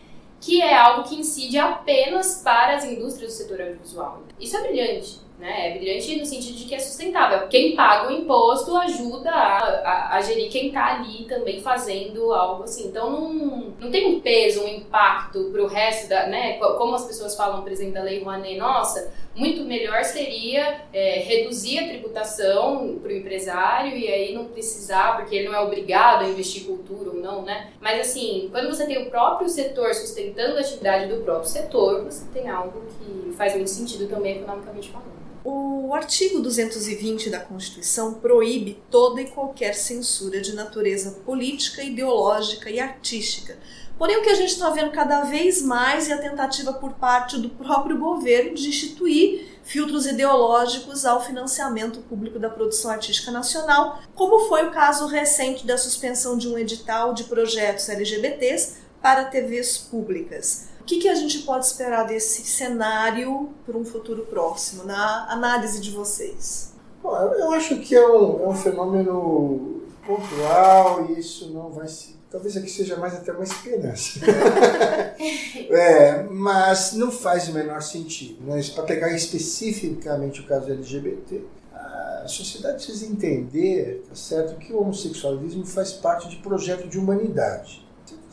que 0.45 0.61
é 0.61 0.77
algo 0.77 1.09
que 1.09 1.15
incide 1.15 1.57
apenas 1.57 2.41
para 2.43 2.77
as 2.77 2.85
indústrias 2.85 3.33
do 3.33 3.37
setor 3.37 3.61
audiovisual. 3.61 4.21
Isso 4.39 4.55
é 4.55 4.61
brilhante. 4.61 5.19
Né? 5.37 5.69
É 5.69 5.77
brilhante 5.77 6.15
no 6.17 6.25
sentido 6.25 6.55
de 6.55 6.65
que 6.65 6.75
é 6.75 6.79
sustentável. 6.79 7.47
Quem 7.49 7.75
paga 7.75 8.07
o 8.07 8.11
imposto 8.11 8.75
ajuda 8.77 9.29
a, 9.29 9.57
a, 9.57 10.15
a 10.15 10.21
gerir 10.21 10.49
quem 10.49 10.67
está 10.67 10.95
ali 10.95 11.25
também 11.25 11.61
fazendo 11.61 12.33
algo 12.33 12.63
assim. 12.63 12.87
Então 12.87 13.09
não, 13.09 13.73
não 13.79 13.91
tem 13.91 14.07
um 14.07 14.21
peso, 14.21 14.63
um 14.63 14.67
impacto 14.67 15.49
para 15.51 15.61
o 15.61 15.67
resto 15.67 16.07
da. 16.07 16.27
Né? 16.27 16.53
Como 16.53 16.95
as 16.95 17.05
pessoas 17.05 17.35
falam, 17.35 17.61
por 17.61 17.71
exemplo, 17.71 17.95
da 17.95 18.03
Lei 18.03 18.23
Rouanet, 18.23 18.57
nossa, 18.57 19.13
muito 19.35 19.65
melhor 19.65 20.05
seria 20.05 20.83
é, 20.93 21.19
reduzir 21.19 21.79
a 21.79 21.87
tributação 21.89 22.97
para 23.01 23.11
o 23.11 23.15
empresário 23.15 23.97
e 23.97 24.07
aí 24.07 24.33
não 24.33 24.45
precisar, 24.45 25.17
porque 25.17 25.35
ele 25.35 25.49
não 25.49 25.55
é 25.55 25.59
obrigado 25.59 26.23
a 26.23 26.29
investir 26.29 26.63
cultura 26.63 27.09
ou 27.09 27.17
não, 27.17 27.41
né? 27.41 27.73
Mas 27.81 27.99
assim, 27.99 28.47
quando 28.51 28.69
você 28.69 28.85
tem 28.85 29.05
o 29.05 29.09
próprio 29.09 29.49
setor 29.49 29.93
sustentando 29.93 30.57
a 30.57 30.61
atividade 30.61 31.13
do 31.13 31.21
próprio 31.23 31.49
setor, 31.49 32.05
você 32.05 32.25
tem 32.33 32.47
algo 32.49 32.81
que 32.97 33.33
faz 33.33 33.53
muito 33.53 33.69
sentido 33.69 34.07
também 34.07 34.37
economicamente 34.37 34.89
falando. 34.89 35.24
O 35.47 35.93
artigo 35.93 36.39
220 36.39 37.29
da 37.29 37.39
Constituição 37.39 38.15
proíbe 38.15 38.81
toda 38.89 39.21
e 39.21 39.29
qualquer 39.29 39.75
censura 39.75 40.41
de 40.41 40.55
natureza 40.55 41.19
política, 41.23 41.83
ideológica 41.83 42.67
e 42.67 42.79
artística. 42.79 43.55
Porém, 43.95 44.17
o 44.17 44.23
que 44.23 44.29
a 44.29 44.33
gente 44.33 44.53
está 44.53 44.71
vendo 44.71 44.89
cada 44.89 45.21
vez 45.21 45.61
mais 45.61 46.09
é 46.09 46.13
a 46.13 46.17
tentativa 46.17 46.73
por 46.73 46.93
parte 46.93 47.37
do 47.37 47.49
próprio 47.49 47.95
governo 47.95 48.55
de 48.55 48.69
instituir 48.69 49.59
filtros 49.63 50.07
ideológicos 50.07 51.05
ao 51.05 51.23
financiamento 51.23 51.99
público 51.99 52.39
da 52.39 52.49
produção 52.49 52.89
artística 52.89 53.29
nacional, 53.29 54.01
como 54.15 54.47
foi 54.47 54.65
o 54.65 54.71
caso 54.71 55.05
recente 55.05 55.63
da 55.63 55.77
suspensão 55.77 56.39
de 56.39 56.47
um 56.47 56.57
edital 56.57 57.13
de 57.13 57.25
projetos 57.25 57.87
LGBTs 57.87 58.77
para 58.99 59.25
TVs 59.25 59.77
públicas. 59.77 60.73
O 60.85 60.87
que, 60.87 60.99
que 60.99 61.09
a 61.09 61.15
gente 61.15 61.39
pode 61.39 61.65
esperar 61.65 62.05
desse 62.05 62.45
cenário 62.45 63.49
para 63.65 63.75
um 63.75 63.83
futuro 63.83 64.21
próximo, 64.27 64.83
na 64.83 65.25
análise 65.31 65.81
de 65.81 65.89
vocês? 65.89 66.73
Bom, 67.01 67.17
eu 67.17 67.51
acho 67.53 67.79
que 67.79 67.95
é 67.95 68.07
um, 68.07 68.43
é 68.43 68.47
um 68.49 68.53
fenômeno 68.53 69.81
pontual 70.05 71.07
e 71.09 71.19
isso 71.19 71.51
não 71.51 71.71
vai 71.71 71.87
se. 71.87 72.15
Talvez 72.29 72.55
aqui 72.55 72.69
seja 72.69 72.97
mais 72.97 73.15
até 73.15 73.31
uma 73.31 73.43
esperança. 73.43 74.19
é, 75.71 76.21
mas 76.29 76.93
não 76.93 77.11
faz 77.11 77.47
o 77.47 77.53
menor 77.53 77.81
sentido. 77.81 78.45
Né? 78.45 78.61
Para 78.75 78.83
pegar 78.83 79.11
especificamente 79.11 80.41
o 80.41 80.45
caso 80.45 80.67
do 80.67 80.73
LGBT, 80.73 81.41
a 81.73 82.27
sociedade 82.27 82.75
precisa 82.85 83.07
entender 83.07 84.03
tá 84.07 84.13
certo, 84.13 84.59
que 84.59 84.71
o 84.71 84.81
homossexualismo 84.81 85.65
faz 85.65 85.93
parte 85.93 86.29
de 86.29 86.35
projeto 86.35 86.87
de 86.87 86.99
humanidade 86.99 87.84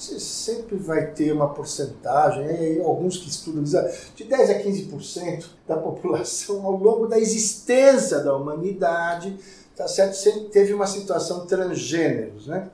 você 0.03 0.19
sempre 0.19 0.77
vai 0.77 1.13
ter 1.13 1.33
uma 1.33 1.55
porcentagem, 1.55 2.45
aí, 2.45 2.81
alguns 2.81 3.17
que 3.19 3.29
estudam 3.29 3.63
dizem, 3.63 3.89
de 4.17 4.25
10 4.25 4.51
a 4.51 4.61
15% 4.61 5.47
da 5.67 5.77
população 5.79 6.67
ao 6.67 6.77
longo 6.77 7.07
da 7.07 7.19
existência 7.19 8.19
da 8.19 8.37
humanidade, 8.37 9.37
tá 9.77 9.87
certo? 9.87 10.15
sempre 10.15 10.49
teve 10.49 10.75
uma 10.75 10.87
situação 10.87 11.47
transgêneros, 11.47 12.49
né? 12.49 12.69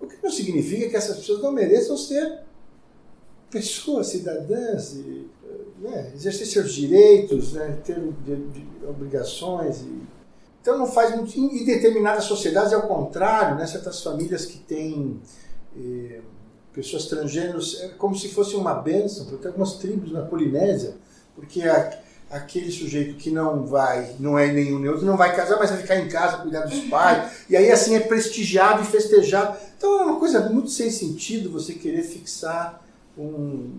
O 0.00 0.06
que 0.06 0.16
não 0.22 0.30
significa 0.30 0.88
que 0.88 0.96
essas 0.96 1.18
pessoas 1.18 1.42
não 1.42 1.52
mereçam 1.52 1.96
ser 1.96 2.40
pessoas, 3.50 4.06
cidadãs, 4.06 4.94
e, 4.94 5.28
né, 5.80 6.12
exercer 6.14 6.46
seus 6.46 6.72
direitos, 6.72 7.52
né, 7.52 7.78
ter 7.84 8.00
de, 8.24 8.36
de 8.36 8.66
obrigações. 8.88 9.82
E... 9.82 10.00
Então 10.62 10.78
não 10.78 10.86
faz 10.86 11.14
muito. 11.14 11.38
Em 11.38 11.64
determinadas 11.64 12.24
sociedades 12.24 12.72
é 12.72 12.76
o 12.78 12.86
contrário, 12.86 13.56
né, 13.56 13.66
certas 13.66 14.02
famílias 14.02 14.46
que 14.46 14.58
têm. 14.58 15.20
Eh, 15.76 16.20
pessoas 16.80 17.06
transgêneros, 17.06 17.80
é 17.82 17.88
como 17.88 18.16
se 18.16 18.28
fosse 18.28 18.56
uma 18.56 18.74
benção, 18.74 19.26
porque 19.26 19.46
algumas 19.46 19.74
tribos 19.74 20.12
na 20.12 20.22
Polinésia, 20.22 20.94
porque 21.36 21.62
a, 21.62 21.98
aquele 22.30 22.70
sujeito 22.70 23.16
que 23.16 23.30
não 23.30 23.66
vai, 23.66 24.14
não 24.18 24.38
é 24.38 24.50
nenhum 24.50 24.78
nem 24.78 24.88
outro, 24.88 25.04
não 25.04 25.16
vai 25.16 25.36
casar, 25.36 25.58
mas 25.58 25.70
vai 25.70 25.80
ficar 25.80 25.96
em 25.96 26.08
casa, 26.08 26.38
cuidar 26.38 26.62
dos 26.62 26.80
pais, 26.84 27.44
e 27.50 27.56
aí 27.56 27.70
assim 27.70 27.94
é 27.94 28.00
prestigiado 28.00 28.82
e 28.82 28.86
festejado. 28.86 29.58
Então 29.76 30.00
é 30.00 30.04
uma 30.04 30.18
coisa 30.18 30.48
muito 30.48 30.70
sem 30.70 30.90
sentido 30.90 31.50
você 31.50 31.74
querer 31.74 32.02
fixar 32.02 32.82
um, 33.16 33.72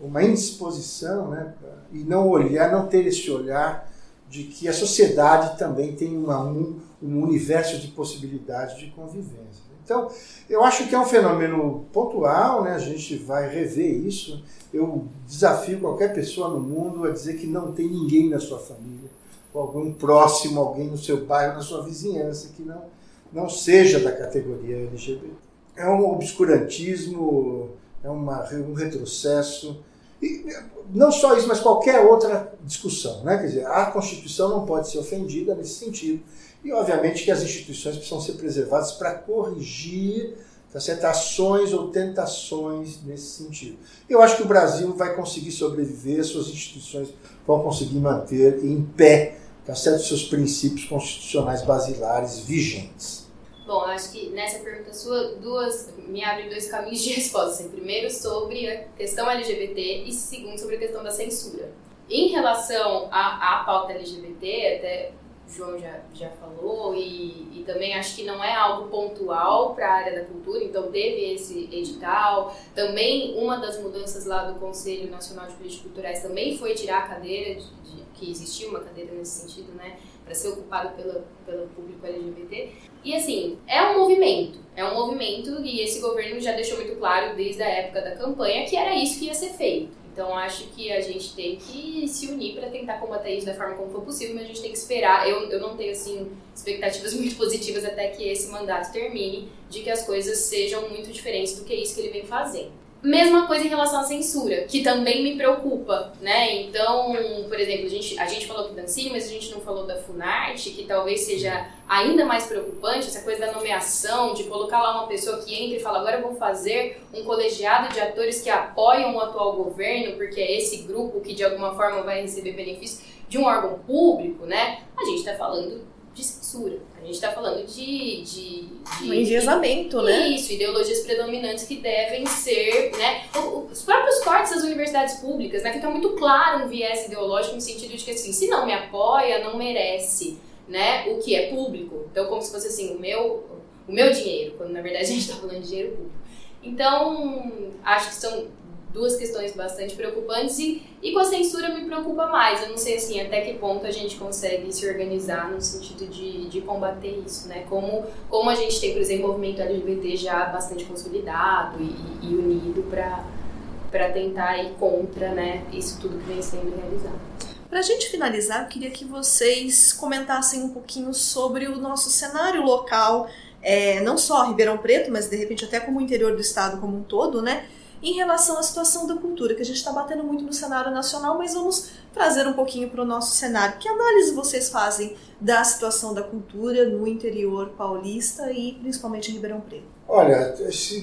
uma 0.00 0.22
indisposição, 0.22 1.30
né, 1.30 1.54
e 1.92 1.98
não 1.98 2.28
olhar, 2.28 2.72
não 2.72 2.88
ter 2.88 3.06
esse 3.06 3.30
olhar 3.30 3.88
de 4.28 4.44
que 4.44 4.68
a 4.68 4.72
sociedade 4.72 5.56
também 5.58 5.94
tem 5.94 6.16
uma, 6.16 6.42
um, 6.42 6.80
um 7.02 7.22
universo 7.22 7.78
de 7.78 7.88
possibilidades 7.88 8.76
de 8.78 8.86
convivência. 8.90 9.69
Então, 9.90 10.08
eu 10.48 10.62
acho 10.62 10.86
que 10.86 10.94
é 10.94 11.00
um 11.00 11.04
fenômeno 11.04 11.84
pontual, 11.92 12.62
né? 12.62 12.74
a 12.74 12.78
gente 12.78 13.16
vai 13.16 13.52
rever 13.52 14.06
isso. 14.06 14.40
Eu 14.72 15.08
desafio 15.26 15.80
qualquer 15.80 16.14
pessoa 16.14 16.48
no 16.48 16.60
mundo 16.60 17.04
a 17.04 17.10
dizer 17.10 17.36
que 17.38 17.46
não 17.48 17.72
tem 17.72 17.88
ninguém 17.88 18.30
na 18.30 18.38
sua 18.38 18.60
família, 18.60 19.10
ou 19.52 19.62
algum 19.62 19.92
próximo, 19.92 20.60
alguém 20.60 20.86
no 20.86 20.96
seu 20.96 21.26
bairro, 21.26 21.54
na 21.54 21.60
sua 21.60 21.82
vizinhança, 21.82 22.52
que 22.56 22.62
não, 22.62 22.84
não 23.32 23.48
seja 23.48 23.98
da 23.98 24.12
categoria 24.12 24.76
LGBT. 24.76 25.26
É 25.74 25.88
um 25.88 26.08
obscurantismo, 26.08 27.70
é 28.04 28.08
uma, 28.08 28.48
um 28.54 28.74
retrocesso. 28.74 29.82
E 30.22 30.46
não 30.94 31.10
só 31.10 31.36
isso, 31.36 31.48
mas 31.48 31.58
qualquer 31.58 31.98
outra 32.06 32.52
discussão. 32.62 33.24
Né? 33.24 33.38
Quer 33.38 33.46
dizer, 33.46 33.66
a 33.66 33.86
Constituição 33.86 34.50
não 34.50 34.64
pode 34.64 34.88
ser 34.88 34.98
ofendida 34.98 35.52
nesse 35.56 35.84
sentido. 35.84 36.22
E, 36.64 36.72
obviamente, 36.72 37.24
que 37.24 37.30
as 37.30 37.42
instituições 37.42 37.96
precisam 37.96 38.20
ser 38.20 38.34
preservadas 38.34 38.92
para 38.92 39.14
corrigir 39.14 40.36
tá 40.72 40.78
certo? 40.78 41.04
ações 41.04 41.72
ou 41.72 41.88
tentações 41.88 43.02
nesse 43.02 43.42
sentido. 43.42 43.78
Eu 44.08 44.22
acho 44.22 44.36
que 44.36 44.42
o 44.42 44.46
Brasil 44.46 44.94
vai 44.94 45.14
conseguir 45.14 45.50
sobreviver, 45.50 46.24
suas 46.24 46.48
instituições 46.48 47.08
vão 47.46 47.62
conseguir 47.62 47.98
manter 47.98 48.64
em 48.64 48.82
pé 48.82 49.36
tá 49.66 49.74
certo? 49.74 50.04
seus 50.04 50.24
princípios 50.24 50.84
constitucionais 50.84 51.62
basilares 51.62 52.40
vigentes. 52.40 53.28
Bom, 53.66 53.82
acho 53.82 54.10
que 54.10 54.30
nessa 54.30 54.58
pergunta 54.58 54.92
sua, 54.92 55.34
duas, 55.36 55.92
me 56.08 56.24
abrem 56.24 56.48
dois 56.48 56.68
caminhos 56.68 57.00
de 57.02 57.10
resposta. 57.14 57.62
Assim, 57.62 57.68
primeiro, 57.68 58.10
sobre 58.10 58.68
a 58.68 58.84
questão 58.96 59.30
LGBT 59.30 60.04
e 60.06 60.12
segundo, 60.12 60.58
sobre 60.58 60.76
a 60.76 60.78
questão 60.78 61.04
da 61.04 61.10
censura. 61.10 61.70
Em 62.08 62.30
relação 62.30 63.08
à, 63.12 63.60
à 63.60 63.64
pauta 63.64 63.92
LGBT, 63.92 64.76
até 64.76 65.12
João 65.50 65.78
já, 65.78 66.00
já 66.14 66.30
falou, 66.30 66.94
e, 66.94 67.60
e 67.60 67.64
também 67.66 67.94
acho 67.94 68.16
que 68.16 68.24
não 68.24 68.42
é 68.42 68.54
algo 68.54 68.88
pontual 68.88 69.74
para 69.74 69.88
a 69.88 69.92
área 69.92 70.20
da 70.20 70.24
cultura, 70.24 70.62
então 70.62 70.90
teve 70.90 71.34
esse 71.34 71.68
edital. 71.72 72.56
Também 72.74 73.34
uma 73.36 73.56
das 73.56 73.80
mudanças 73.80 74.24
lá 74.26 74.44
do 74.44 74.58
Conselho 74.58 75.10
Nacional 75.10 75.46
de 75.46 75.54
Políticas 75.54 75.82
Culturais 75.82 76.22
também 76.22 76.56
foi 76.56 76.74
tirar 76.74 76.98
a 76.98 77.08
cadeira, 77.08 77.60
de, 77.60 77.66
de, 77.66 78.02
que 78.14 78.30
existia 78.30 78.68
uma 78.68 78.80
cadeira 78.80 79.12
nesse 79.12 79.40
sentido, 79.40 79.72
né, 79.72 79.98
para 80.24 80.34
ser 80.34 80.48
ocupado 80.48 80.90
pela, 80.94 81.24
pelo 81.44 81.66
público 81.68 82.06
LGBT. 82.06 82.72
E 83.02 83.16
assim, 83.16 83.58
é 83.66 83.82
um 83.82 83.98
movimento, 83.98 84.58
é 84.76 84.84
um 84.84 84.94
movimento 84.94 85.60
e 85.62 85.80
esse 85.80 86.00
governo 86.00 86.40
já 86.40 86.52
deixou 86.52 86.76
muito 86.76 86.96
claro 86.96 87.34
desde 87.34 87.62
a 87.62 87.68
época 87.68 88.02
da 88.02 88.14
campanha 88.14 88.66
que 88.66 88.76
era 88.76 88.94
isso 88.94 89.18
que 89.18 89.26
ia 89.26 89.34
ser 89.34 89.50
feito. 89.50 89.99
Então 90.20 90.36
acho 90.36 90.64
que 90.64 90.92
a 90.92 91.00
gente 91.00 91.34
tem 91.34 91.56
que 91.56 92.06
se 92.06 92.26
unir 92.26 92.54
para 92.54 92.68
tentar 92.68 92.98
combater 92.98 93.34
isso 93.34 93.46
da 93.46 93.54
forma 93.54 93.74
como 93.74 93.90
for 93.90 94.02
possível, 94.02 94.34
mas 94.34 94.44
a 94.44 94.46
gente 94.48 94.60
tem 94.60 94.70
que 94.70 94.76
esperar. 94.76 95.26
Eu, 95.26 95.48
eu 95.48 95.58
não 95.58 95.78
tenho 95.78 95.92
assim 95.92 96.30
expectativas 96.54 97.14
muito 97.16 97.36
positivas 97.36 97.86
até 97.86 98.08
que 98.08 98.28
esse 98.28 98.48
mandato 98.48 98.92
termine, 98.92 99.48
de 99.70 99.80
que 99.80 99.88
as 99.88 100.04
coisas 100.04 100.36
sejam 100.40 100.90
muito 100.90 101.10
diferentes 101.10 101.58
do 101.58 101.64
que 101.64 101.74
isso 101.74 101.94
que 101.94 102.02
ele 102.02 102.10
vem 102.10 102.26
fazendo. 102.26 102.70
Mesma 103.02 103.46
coisa 103.46 103.64
em 103.64 103.68
relação 103.68 104.00
à 104.00 104.04
censura, 104.04 104.64
que 104.64 104.82
também 104.82 105.22
me 105.22 105.34
preocupa, 105.34 106.12
né? 106.20 106.62
Então, 106.62 107.16
por 107.48 107.58
exemplo, 107.58 107.86
a 107.86 107.88
gente, 107.88 108.18
a 108.18 108.26
gente 108.26 108.46
falou 108.46 108.66
aqui 108.66 108.74
da 108.74 108.82
Ancine, 108.82 109.10
mas 109.10 109.24
a 109.24 109.28
gente 109.28 109.50
não 109.50 109.60
falou 109.62 109.86
da 109.86 109.96
Funarte, 109.96 110.70
que 110.70 110.84
talvez 110.84 111.22
seja 111.22 111.66
ainda 111.88 112.26
mais 112.26 112.46
preocupante, 112.46 113.06
essa 113.06 113.22
coisa 113.22 113.40
da 113.40 113.52
nomeação, 113.52 114.34
de 114.34 114.44
colocar 114.44 114.82
lá 114.82 114.98
uma 114.98 115.06
pessoa 115.06 115.38
que 115.38 115.54
entra 115.54 115.78
e 115.78 115.80
fala, 115.80 116.00
agora 116.00 116.18
eu 116.18 116.22
vou 116.22 116.34
fazer 116.34 117.00
um 117.14 117.24
colegiado 117.24 117.92
de 117.92 118.00
atores 118.00 118.42
que 118.42 118.50
apoiam 118.50 119.14
o 119.14 119.20
atual 119.20 119.54
governo, 119.54 120.16
porque 120.16 120.40
é 120.40 120.58
esse 120.58 120.82
grupo 120.82 121.20
que 121.20 121.34
de 121.34 121.42
alguma 121.42 121.74
forma 121.74 122.02
vai 122.02 122.20
receber 122.20 122.52
benefícios 122.52 123.02
de 123.30 123.38
um 123.38 123.44
órgão 123.44 123.78
público, 123.78 124.44
né? 124.44 124.82
A 124.98 125.04
gente 125.06 125.20
está 125.20 125.34
falando 125.36 125.86
de 126.12 126.22
censura. 126.22 126.78
A 127.00 127.06
gente 127.06 127.14
está 127.14 127.32
falando 127.32 127.66
de, 127.66 128.22
de, 128.22 128.64
de 128.64 129.10
um 129.10 129.14
enviesamento, 129.14 130.02
né? 130.02 130.28
Isso, 130.28 130.52
ideologias 130.52 131.00
predominantes 131.00 131.64
que 131.64 131.76
devem 131.76 132.26
ser, 132.26 132.92
né? 132.96 133.24
Os 133.70 133.82
próprios 133.82 134.22
cortes 134.22 134.54
das 134.54 134.64
universidades 134.64 135.14
públicas, 135.14 135.62
né? 135.62 135.72
Fica 135.72 135.88
muito 135.88 136.10
claro 136.10 136.64
um 136.64 136.68
viés 136.68 137.06
ideológico 137.06 137.54
no 137.54 137.60
sentido 137.60 137.96
de 137.96 138.04
que 138.04 138.10
assim, 138.10 138.32
se 138.32 138.48
não 138.48 138.66
me 138.66 138.74
apoia, 138.74 139.42
não 139.42 139.56
merece, 139.56 140.38
né? 140.68 141.06
O 141.08 141.18
que 141.18 141.34
é 141.34 141.48
público. 141.48 142.06
Então, 142.10 142.26
como 142.26 142.42
se 142.42 142.52
fosse 142.52 142.68
assim, 142.68 142.94
o 142.94 143.00
meu, 143.00 143.44
o 143.88 143.92
meu 143.92 144.12
dinheiro, 144.12 144.54
quando 144.58 144.72
na 144.72 144.82
verdade 144.82 145.04
a 145.04 145.08
gente 145.08 145.20
está 145.20 145.36
falando 145.36 145.62
de 145.62 145.68
dinheiro 145.68 145.90
público. 145.92 146.20
Então, 146.62 147.72
acho 147.82 148.08
que 148.10 148.14
são 148.16 148.48
duas 148.92 149.16
questões 149.16 149.52
bastante 149.54 149.94
preocupantes 149.94 150.58
e, 150.58 150.82
e 151.02 151.12
com 151.12 151.20
a 151.20 151.24
censura 151.24 151.68
me 151.74 151.84
preocupa 151.84 152.26
mais. 152.26 152.62
Eu 152.62 152.70
não 152.70 152.76
sei 152.76 152.96
assim 152.96 153.20
até 153.20 153.40
que 153.40 153.54
ponto 153.54 153.86
a 153.86 153.90
gente 153.90 154.16
consegue 154.16 154.72
se 154.72 154.86
organizar 154.86 155.50
no 155.50 155.60
sentido 155.60 156.06
de, 156.06 156.48
de 156.48 156.60
combater 156.60 157.22
isso, 157.24 157.48
né? 157.48 157.64
Como, 157.68 158.04
como 158.28 158.50
a 158.50 158.54
gente 158.54 158.80
tem, 158.80 158.92
por 158.92 159.00
exemplo, 159.00 159.26
o 159.26 159.28
movimento 159.28 159.62
LGBT 159.62 160.16
já 160.16 160.46
bastante 160.46 160.84
consolidado 160.84 161.80
e, 161.80 162.26
e 162.26 162.34
unido 162.34 162.82
para 162.90 164.10
tentar 164.10 164.58
ir 164.58 164.72
contra, 164.74 165.32
né, 165.32 165.64
isso 165.72 166.00
tudo 166.00 166.18
que 166.18 166.24
vem 166.24 166.42
sendo 166.42 166.74
realizado. 166.76 167.20
Para 167.68 167.78
a 167.78 167.82
gente 167.82 168.08
finalizar, 168.08 168.62
eu 168.62 168.68
queria 168.68 168.90
que 168.90 169.04
vocês 169.04 169.92
comentassem 169.92 170.60
um 170.60 170.70
pouquinho 170.70 171.14
sobre 171.14 171.68
o 171.68 171.76
nosso 171.78 172.10
cenário 172.10 172.64
local, 172.64 173.28
é, 173.62 174.00
não 174.00 174.18
só 174.18 174.44
Ribeirão 174.48 174.76
Preto, 174.78 175.12
mas 175.12 175.28
de 175.28 175.36
repente 175.36 175.64
até 175.64 175.78
como 175.78 176.00
o 176.00 176.02
interior 176.02 176.34
do 176.34 176.40
estado 176.40 176.80
como 176.80 176.96
um 176.96 177.02
todo, 177.04 177.40
né? 177.40 177.68
Em 178.02 178.14
relação 178.14 178.58
à 178.58 178.62
situação 178.62 179.06
da 179.06 179.14
cultura, 179.14 179.54
que 179.54 179.60
a 179.60 179.64
gente 179.64 179.76
está 179.76 179.92
batendo 179.92 180.24
muito 180.24 180.42
no 180.42 180.52
cenário 180.52 180.90
nacional, 180.90 181.36
mas 181.36 181.52
vamos 181.52 181.90
trazer 182.14 182.46
um 182.46 182.54
pouquinho 182.54 182.88
para 182.88 183.02
o 183.02 183.04
nosso 183.04 183.36
cenário. 183.36 183.78
Que 183.78 183.88
análise 183.88 184.34
vocês 184.34 184.70
fazem 184.70 185.14
da 185.38 185.62
situação 185.64 186.14
da 186.14 186.22
cultura 186.22 186.88
no 186.88 187.06
interior 187.06 187.70
paulista 187.76 188.50
e 188.52 188.72
principalmente 188.72 189.30
em 189.30 189.34
Ribeirão 189.34 189.60
Preto? 189.60 189.84
Olha, 190.08 190.54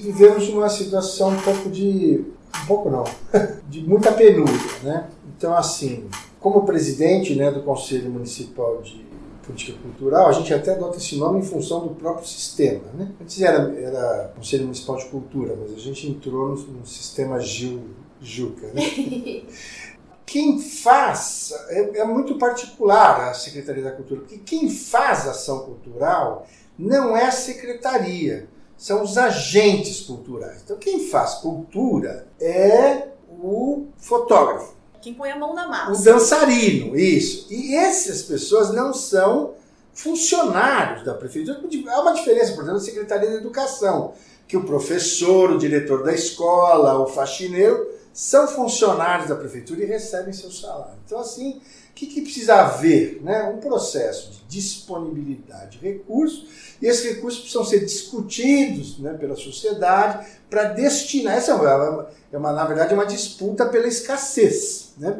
vivemos 0.02 0.48
uma 0.48 0.68
situação 0.68 1.30
um 1.30 1.40
pouco 1.40 1.70
de. 1.70 2.24
um 2.62 2.66
pouco 2.66 2.90
não, 2.90 3.04
de 3.68 3.80
muita 3.82 4.12
penúria, 4.12 4.54
né? 4.82 5.08
Então, 5.36 5.56
assim, 5.56 6.08
como 6.40 6.66
presidente 6.66 7.34
né, 7.36 7.50
do 7.50 7.62
Conselho 7.62 8.10
Municipal 8.10 8.82
de 8.82 9.07
Política 9.48 9.78
Cultural, 9.80 10.28
a 10.28 10.32
gente 10.32 10.52
até 10.52 10.72
adota 10.72 10.98
esse 10.98 11.16
nome 11.16 11.40
em 11.40 11.42
função 11.42 11.80
do 11.80 11.94
próprio 11.94 12.28
sistema. 12.28 12.84
Né? 12.92 13.10
Antes 13.18 13.40
era, 13.40 13.74
era 13.80 14.32
Conselho 14.36 14.64
Municipal 14.64 14.96
de 14.96 15.06
Cultura, 15.06 15.56
mas 15.58 15.72
a 15.72 15.78
gente 15.78 16.06
entrou 16.06 16.50
no, 16.50 16.86
sistema 16.86 17.40
Gil, 17.40 17.80
Juca. 18.20 18.66
Né? 18.74 18.82
quem 20.26 20.60
faz, 20.60 21.54
é, 21.70 22.00
é, 22.00 22.04
muito 22.04 22.36
particular 22.36 23.30
a 23.30 23.34
Secretaria 23.34 23.82
da 23.82 23.92
Cultura, 23.92 24.20
porque 24.20 24.36
quem 24.36 24.68
faz 24.68 25.26
ação 25.26 25.60
cultural 25.60 26.46
não 26.78 27.16
é 27.16 27.24
a 27.24 27.32
secretaria, 27.32 28.48
são 28.76 29.02
os 29.02 29.16
agentes 29.16 30.02
culturais. 30.02 30.60
Então, 30.62 30.76
quem 30.76 31.08
faz 31.08 31.36
cultura 31.36 32.28
é 32.38 33.08
o 33.30 33.86
fotógrafo 33.96 34.77
quem 35.00 35.14
põe 35.14 35.30
a 35.30 35.36
mão 35.36 35.54
na 35.54 35.68
massa. 35.68 35.92
O 35.92 36.04
dançarino, 36.04 36.98
isso. 36.98 37.46
E 37.50 37.74
essas 37.74 38.22
pessoas 38.22 38.72
não 38.72 38.92
são 38.92 39.54
funcionários 39.92 41.04
da 41.04 41.14
prefeitura. 41.14 41.60
Há 41.88 42.00
uma 42.00 42.12
diferença, 42.12 42.52
por 42.52 42.62
exemplo, 42.62 42.78
da 42.78 42.84
Secretaria 42.84 43.30
da 43.30 43.36
Educação, 43.36 44.12
que 44.46 44.56
o 44.56 44.64
professor, 44.64 45.50
o 45.50 45.58
diretor 45.58 46.02
da 46.02 46.12
escola, 46.12 46.98
o 46.98 47.06
faxineiro 47.06 47.86
são 48.12 48.48
funcionários 48.48 49.28
da 49.28 49.36
prefeitura 49.36 49.82
e 49.82 49.86
recebem 49.86 50.32
seu 50.32 50.50
salário. 50.50 50.98
Então, 51.04 51.20
assim, 51.20 51.60
que, 51.98 52.06
que 52.06 52.22
precisa 52.22 52.54
haver? 52.54 53.20
Né? 53.22 53.42
Um 53.42 53.58
processo 53.58 54.30
de 54.30 54.60
disponibilidade 54.60 55.78
de 55.78 55.84
recursos, 55.84 56.76
e 56.80 56.86
esses 56.86 57.04
recursos 57.04 57.40
precisam 57.40 57.64
ser 57.64 57.80
discutidos 57.80 59.00
né, 59.00 59.14
pela 59.14 59.34
sociedade 59.34 60.28
para 60.48 60.64
destinar. 60.64 61.36
Essa 61.36 61.52
é 61.52 61.54
uma, 61.54 62.08
é 62.32 62.38
uma, 62.38 62.52
na 62.52 62.64
verdade, 62.64 62.94
uma 62.94 63.04
disputa 63.04 63.66
pela 63.66 63.88
escassez. 63.88 64.92
Né? 64.96 65.18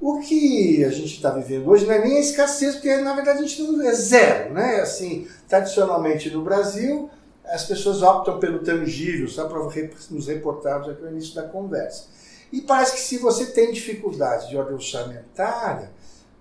O 0.00 0.18
que 0.18 0.84
a 0.84 0.90
gente 0.90 1.14
está 1.14 1.30
vivendo 1.30 1.68
hoje 1.68 1.86
não 1.86 1.94
é 1.94 2.04
nem 2.04 2.16
a 2.16 2.20
escassez, 2.20 2.74
porque 2.74 2.96
na 2.96 3.14
verdade 3.14 3.38
a 3.38 3.42
gente 3.42 3.62
não 3.62 3.80
é 3.82 3.92
zero. 3.92 4.52
Né? 4.52 4.80
Assim, 4.80 5.28
tradicionalmente 5.48 6.28
no 6.30 6.42
Brasil, 6.42 7.08
as 7.44 7.64
pessoas 7.64 8.02
optam 8.02 8.40
pelo 8.40 8.60
tangível, 8.60 9.28
só 9.28 9.46
para 9.46 9.62
nos 10.10 10.26
reportarmos 10.26 10.88
aqui 10.88 11.02
no 11.02 11.10
início 11.10 11.34
da 11.36 11.44
conversa. 11.44 12.06
E 12.52 12.60
parece 12.60 12.94
que 12.94 13.00
se 13.00 13.18
você 13.18 13.46
tem 13.46 13.72
dificuldade 13.72 14.48
de 14.48 14.56
ordem 14.56 14.74
orçamentária, 14.74 15.90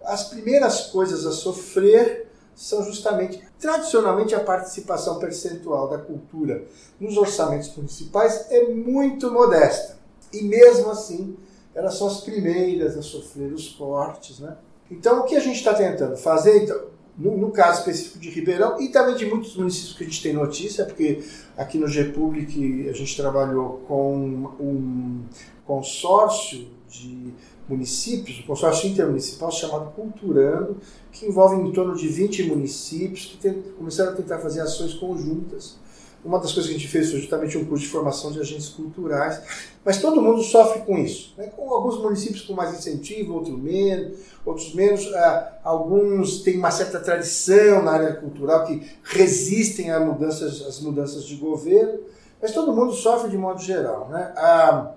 as 0.04 0.26
primeiras 0.30 0.88
coisas 0.88 1.26
a 1.26 1.32
sofrer 1.32 2.28
são 2.56 2.84
justamente, 2.84 3.42
tradicionalmente, 3.58 4.36
a 4.36 4.40
participação 4.40 5.18
percentual 5.18 5.88
da 5.88 5.98
cultura 5.98 6.66
nos 7.00 7.16
orçamentos 7.16 7.74
municipais 7.76 8.48
é 8.50 8.66
muito 8.66 9.32
modesta. 9.32 9.98
E 10.34 10.44
mesmo 10.44 10.90
assim, 10.90 11.38
elas 11.74 11.96
são 11.96 12.08
as 12.08 12.22
primeiras 12.22 12.98
a 12.98 13.02
sofrer 13.02 13.54
os 13.54 13.70
cortes. 13.70 14.40
Né? 14.40 14.58
Então, 14.92 15.22
o 15.22 15.24
que 15.24 15.36
a 15.36 15.40
gente 15.40 15.58
está 15.58 15.74
tentando 15.74 16.18
fazer, 16.18 16.64
então, 16.64 16.82
no, 17.20 17.38
no, 17.38 17.52
caso 17.52 17.80
específico 17.80 18.20
de 18.20 18.30
Ribeirão 18.30 18.82
e 18.82 18.88
também 18.88 19.16
de 19.16 19.26
muitos 19.26 19.56
municípios 19.56 19.94
que 19.94 20.04
a 20.04 20.08
gente 20.08 20.24
tem 20.24 20.34
notícia, 20.34 20.86
porque 20.86 21.22
aqui 21.58 21.78
no 21.78 21.88
G-Public 21.88 22.88
a 22.90 22.94
gente 22.94 23.16
trabalhou 23.18 23.82
com 23.88 24.16
um 24.60 25.26
consórcio 25.66 26.68
de 26.90 27.34
municípios, 27.68 28.40
um 28.40 28.48
consórcio 28.48 28.90
intermunicipal 28.90 29.52
chamado 29.52 29.92
Culturando, 29.92 30.78
que 31.12 31.26
envolve 31.26 31.56
em 31.56 31.72
torno 31.72 31.96
de 31.96 32.08
20 32.08 32.44
municípios 32.44 33.26
que 33.26 33.38
tem, 33.38 33.62
começaram 33.78 34.14
a 34.14 34.16
tentar 34.16 34.40
fazer 34.40 34.62
ações 34.62 34.94
conjuntas. 34.94 35.78
Uma 36.24 36.38
das 36.38 36.52
coisas 36.52 36.70
que 36.70 36.76
a 36.76 36.80
gente 36.80 36.92
fez 36.92 37.10
foi 37.10 37.20
justamente 37.20 37.58
um 37.58 37.66
curso 37.66 37.86
de 37.86 37.90
formação 37.90 38.32
de 38.32 38.40
agentes 38.40 38.70
culturais, 38.70 39.42
mas 39.86 40.02
todo 40.02 40.22
mundo 40.22 40.44
sofre 40.44 40.82
com 40.82 40.98
isso. 40.98 41.34
Né? 41.38 41.48
Com 41.48 41.74
alguns 41.74 41.98
municípios 41.98 42.42
com 42.42 42.54
mais 42.54 42.78
incentivo, 42.78 43.36
outros 43.36 43.58
menos, 43.58 44.20
outros 44.46 44.74
menos. 44.74 45.06
Ah, 45.14 45.60
alguns 45.64 46.42
têm 46.42 46.58
uma 46.58 46.72
certa 46.72 47.00
tradição 47.00 47.82
na 47.82 47.92
área 47.92 48.14
cultural 48.16 48.66
que 48.66 48.86
resistem 49.04 49.92
às 49.92 50.06
mudanças, 50.06 50.62
às 50.62 50.82
mudanças 50.82 51.24
de 51.24 51.36
governo, 51.36 52.00
mas 52.42 52.52
todo 52.52 52.74
mundo 52.74 52.92
sofre 52.92 53.30
de 53.30 53.38
modo 53.38 53.62
geral. 53.62 54.10
Né? 54.10 54.34
Ah, 54.36 54.92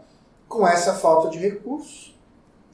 com 0.48 0.66
essa 0.66 0.92
falta 0.94 1.30
de 1.30 1.38
recursos 1.38 2.14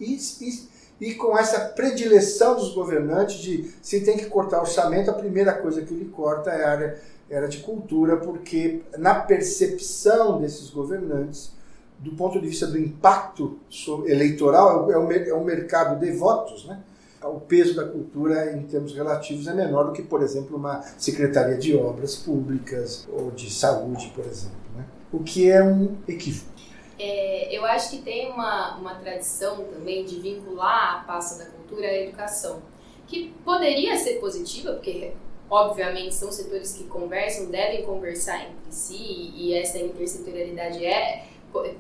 e, 0.01 0.15
e, 0.15 0.69
e, 1.01 1.15
com 1.15 1.39
essa 1.39 1.61
predileção 1.61 2.57
dos 2.57 2.75
governantes 2.75 3.37
de 3.37 3.73
se 3.81 4.01
tem 4.01 4.17
que 4.17 4.27
cortar 4.27 4.61
orçamento, 4.61 5.11
a 5.11 5.15
primeira 5.15 5.53
coisa 5.53 5.83
que 5.83 5.95
ele 5.95 6.07
corta 6.07 6.51
é 6.51 6.65
a 6.65 6.71
área, 6.71 6.99
área 7.31 7.49
de 7.49 7.59
cultura, 7.59 8.17
porque 8.17 8.83
na 8.97 9.15
percepção 9.15 10.41
desses 10.41 10.71
governantes, 10.71 11.53
do 11.99 12.13
ponto 12.13 12.41
de 12.41 12.49
vista 12.49 12.67
do 12.67 12.79
impacto 12.79 13.59
eleitoral, 14.07 14.91
é 14.91 14.99
o, 14.99 15.13
é 15.13 15.35
o 15.35 15.45
mercado 15.45 15.99
de 16.01 16.11
votos, 16.13 16.67
né? 16.67 16.81
o 17.25 17.41
peso 17.41 17.75
da 17.75 17.85
cultura 17.85 18.53
em 18.53 18.63
termos 18.63 18.95
relativos 18.95 19.49
é 19.49 19.55
menor 19.55 19.85
do 19.85 19.93
que, 19.93 20.03
por 20.03 20.23
exemplo, 20.23 20.57
uma 20.57 20.83
secretaria 20.97 21.57
de 21.57 21.77
obras 21.77 22.15
públicas 22.15 23.09
ou 23.13 23.31
de 23.33 23.53
saúde, 23.53 24.13
por 24.15 24.25
exemplo. 24.25 24.57
Né? 24.77 24.85
O 25.13 25.21
que 25.21 25.51
é 25.51 25.63
um 25.63 25.97
equívoco. 26.07 26.58
É, 26.99 27.49
eu 27.57 27.65
acho 27.65 27.91
que 27.91 27.99
tem 27.99 28.31
uma, 28.31 28.77
uma 28.77 28.95
tradição 28.95 29.65
também 29.65 30.05
de 30.05 30.21
vincular 30.21 30.97
a 30.97 31.05
pasta 31.05 31.45
da 31.45 31.51
cultura 31.51 31.87
à 31.87 31.95
educação, 31.95 32.63
que 33.07 33.33
poderia 33.45 33.97
ser 33.97 34.15
positiva, 34.15 34.73
porque 34.73 35.13
obviamente 35.49 36.15
são 36.15 36.31
setores 36.31 36.73
que 36.73 36.85
conversam, 36.85 37.51
devem 37.51 37.85
conversar 37.85 38.43
entre 38.43 38.73
si, 38.73 39.33
e 39.35 39.55
essa 39.55 39.79
intersetorialidade 39.79 40.85
é 40.85 41.29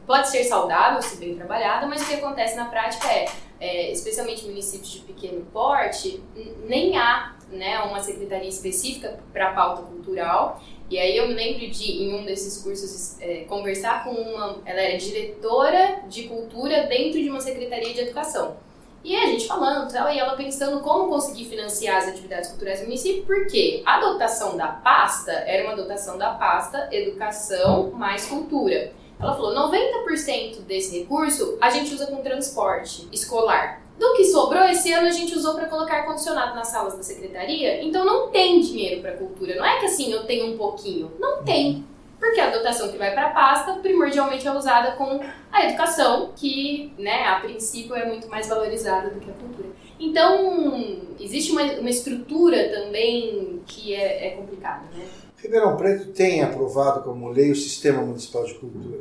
pode 0.07 0.29
ser 0.29 0.45
saudável 0.45 1.01
se 1.03 1.17
bem 1.17 1.37
trabalhada, 1.37 1.87
mas 1.87 2.03
o 2.03 2.07
que 2.07 2.15
acontece 2.15 2.57
na 2.57 2.67
prática 2.67 3.07
é, 3.07 3.27
é 3.61 3.93
especialmente 3.93 4.47
municípios 4.47 4.91
de 4.91 5.01
pequeno 5.01 5.45
porte, 5.53 6.23
nem 6.67 6.97
há 6.97 7.37
né, 7.51 7.79
uma 7.81 8.03
secretaria 8.03 8.49
específica 8.49 9.19
para 9.33 9.51
a 9.51 9.53
pauta 9.53 9.83
cultural 9.83 10.61
e 10.91 10.99
aí 10.99 11.17
eu 11.17 11.29
me 11.29 11.35
lembro 11.35 11.69
de, 11.69 12.03
em 12.03 12.15
um 12.15 12.25
desses 12.25 12.63
cursos, 12.63 13.21
é, 13.21 13.45
conversar 13.45 14.05
com 14.05 14.11
uma. 14.11 14.57
Ela 14.65 14.81
era 14.81 14.97
diretora 14.97 16.01
de 16.09 16.25
cultura 16.25 16.87
dentro 16.87 17.21
de 17.21 17.29
uma 17.29 17.41
secretaria 17.41 17.93
de 17.93 18.01
educação. 18.01 18.57
E 19.05 19.15
a 19.15 19.27
gente 19.27 19.47
falando 19.47 19.91
tal, 19.93 20.11
e 20.13 20.19
ela 20.19 20.35
pensando 20.35 20.81
como 20.81 21.09
conseguir 21.09 21.45
financiar 21.45 21.99
as 21.99 22.09
atividades 22.09 22.51
culturais 22.51 22.81
do 22.81 22.87
município, 22.87 23.25
porque 23.25 23.83
a 23.87 24.01
dotação 24.01 24.57
da 24.57 24.69
pasta 24.69 25.31
era 25.31 25.65
uma 25.65 25.77
dotação 25.77 26.19
da 26.19 26.31
pasta 26.35 26.89
educação 26.91 27.91
mais 27.93 28.27
cultura. 28.27 28.93
Ela 29.21 29.35
falou: 29.35 29.55
90% 29.71 30.63
desse 30.63 31.01
recurso 31.01 31.59
a 31.61 31.71
gente 31.71 31.93
usa 31.95 32.07
com 32.07 32.23
transporte 32.23 33.07
escolar. 33.13 33.83
Do 33.99 34.15
que 34.15 34.25
sobrou, 34.25 34.63
esse 34.65 34.93
ano 34.93 35.09
a 35.09 35.11
gente 35.11 35.37
usou 35.37 35.55
para 35.55 35.67
colocar 35.67 35.97
ar-condicionado 35.97 36.55
nas 36.55 36.69
salas 36.69 36.97
da 36.97 37.03
secretaria. 37.03 37.83
Então 37.83 38.05
não 38.05 38.29
tem 38.31 38.61
dinheiro 38.61 39.03
para 39.03 39.13
cultura. 39.13 39.57
Não 39.57 39.65
é 39.65 39.81
que 39.81 39.87
assim 39.87 40.13
eu 40.13 40.25
tenho 40.25 40.55
um 40.55 40.57
pouquinho. 40.57 41.11
Não 41.19 41.43
tem. 41.43 41.85
Porque 42.19 42.41
a 42.41 42.51
dotação 42.51 42.89
que 42.91 42.99
vai 42.99 43.13
para 43.13 43.27
a 43.27 43.31
pasta 43.31 43.75
primordialmente 43.75 44.47
é 44.47 44.53
usada 44.53 44.93
com 44.93 45.21
a 45.53 45.65
educação, 45.65 46.33
que, 46.35 46.93
né, 46.99 47.25
a 47.25 47.41
princípio 47.41 47.95
é 47.95 48.07
muito 48.07 48.29
mais 48.29 48.49
valorizada 48.49 49.11
do 49.11 49.21
que 49.21 49.31
a 49.31 49.35
cultura. 49.35 49.69
Então, 50.01 50.99
existe 51.19 51.53
uma, 51.53 51.63
uma 51.63 51.91
estrutura 51.91 52.71
também 52.71 53.63
que 53.67 53.95
é, 53.95 54.29
é 54.29 54.31
complicada, 54.31 54.85
né? 54.97 55.07
Ribeirão 55.37 55.77
Preto 55.77 56.13
tem 56.13 56.43
aprovado 56.43 57.03
como 57.03 57.29
lei 57.29 57.53
o 57.53 57.57
Sistema 57.57 58.03
Municipal 58.03 58.45
de 58.45 58.55
Cultura. 58.55 59.01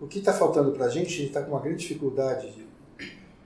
O 0.00 0.06
que 0.06 0.18
está 0.18 0.32
faltando 0.32 0.72
para 0.72 0.86
a 0.86 0.88
gente, 0.88 1.06
a 1.06 1.16
gente 1.16 1.26
está 1.26 1.42
com 1.42 1.52
uma 1.52 1.60
grande 1.60 1.78
dificuldade 1.78 2.50
de 2.52 2.65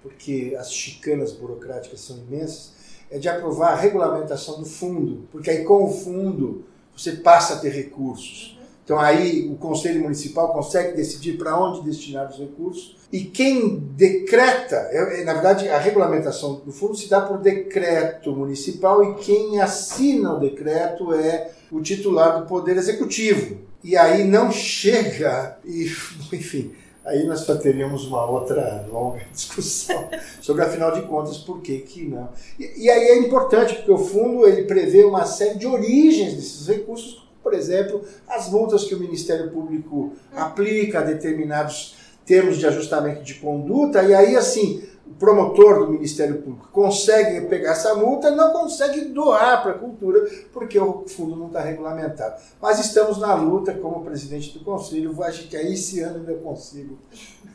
porque 0.03 0.57
as 0.59 0.73
chicanas 0.73 1.33
burocráticas 1.33 2.01
são 2.01 2.17
imensas, 2.19 2.73
é 3.11 3.19
de 3.19 3.29
aprovar 3.29 3.73
a 3.73 3.77
regulamentação 3.77 4.59
do 4.59 4.67
fundo, 4.67 5.29
porque 5.33 5.51
aí 5.51 5.65
com 5.65 5.85
o 5.85 5.91
fundo 5.93 6.65
você 6.97 7.13
passa 7.13 7.55
a 7.55 7.59
ter 7.59 7.71
recursos. 7.71 8.59
Então 8.85 8.99
aí 8.99 9.49
o 9.49 9.57
Conselho 9.57 10.03
Municipal 10.03 10.53
consegue 10.53 10.97
decidir 10.97 11.37
para 11.37 11.59
onde 11.59 11.83
destinar 11.83 12.29
os 12.29 12.39
recursos 12.39 12.97
e 13.13 13.25
quem 13.25 13.77
decreta, 13.77 14.77
é, 14.91 15.21
é, 15.21 15.25
na 15.25 15.33
verdade 15.33 15.69
a 15.69 15.79
regulamentação 15.79 16.61
do 16.65 16.73
fundo 16.73 16.97
se 16.97 17.09
dá 17.09 17.21
por 17.21 17.39
decreto 17.39 18.33
municipal 18.33 19.03
e 19.05 19.15
quem 19.17 19.61
assina 19.61 20.35
o 20.35 20.41
decreto 20.41 21.13
é 21.13 21.51
o 21.71 21.81
titular 21.81 22.41
do 22.41 22.47
Poder 22.47 22.77
Executivo. 22.77 23.59
E 23.83 23.97
aí 23.97 24.25
não 24.25 24.53
chega, 24.53 25.59
e, 25.65 25.85
enfim, 26.33 26.73
aí 27.05 27.25
nós 27.25 27.41
só 27.41 27.57
teríamos 27.57 28.07
uma 28.07 28.25
outra 28.25 28.87
longa 28.91 29.21
discussão 29.33 30.09
sobre, 30.41 30.63
afinal 30.63 30.93
de 30.93 31.03
contas, 31.03 31.39
por 31.39 31.61
que 31.61 31.79
que 31.79 32.05
não. 32.05 32.29
E, 32.59 32.85
e, 32.85 32.91
aí 32.91 33.09
é 33.09 33.19
importante, 33.19 33.75
porque 33.77 33.93
o 33.93 33.99
fundo 33.99 34.47
ele 34.47 34.65
prevê 34.65 35.05
uma 35.05 35.25
série 35.25 35.59
de 35.59 35.67
origens 35.67 36.35
desses 36.35 36.67
recursos, 36.67 37.29
por 37.43 37.55
exemplo, 37.55 38.03
as 38.29 38.51
multas 38.51 38.85
que 38.85 38.95
o 38.95 39.01
Ministério 39.01 39.51
Público 39.51 40.13
aplica 40.35 41.01
a 41.01 41.03
determinados 41.03 41.97
termos 42.27 42.59
de 42.59 42.67
ajustamento 42.67 43.23
de 43.23 43.35
conduta, 43.35 44.03
e 44.03 44.15
aí 44.15 44.37
assim, 44.37 44.85
o 45.11 45.15
promotor 45.15 45.81
do 45.81 45.91
Ministério 45.91 46.41
Público 46.41 46.69
consegue 46.69 47.47
pegar 47.49 47.73
essa 47.73 47.97
multa, 47.97 48.31
não 48.31 48.53
consegue 48.53 49.07
doar 49.07 49.61
para 49.61 49.73
a 49.73 49.79
cultura, 49.79 50.21
porque 50.53 50.79
o 50.79 51.05
fundo 51.09 51.35
não 51.35 51.49
está 51.49 51.61
regulamentado. 51.61 52.41
Mas 52.63 52.79
estamos 52.79 53.19
na 53.19 53.35
luta 53.35 53.75
como 53.75 54.05
presidente 54.05 54.57
do 54.57 54.65
Conselho, 54.65 55.21
acho 55.25 55.49
que 55.49 55.57
aí 55.57 55.75
esse 55.75 56.01
ano 56.01 56.25
eu 56.31 56.39
consigo 56.39 56.97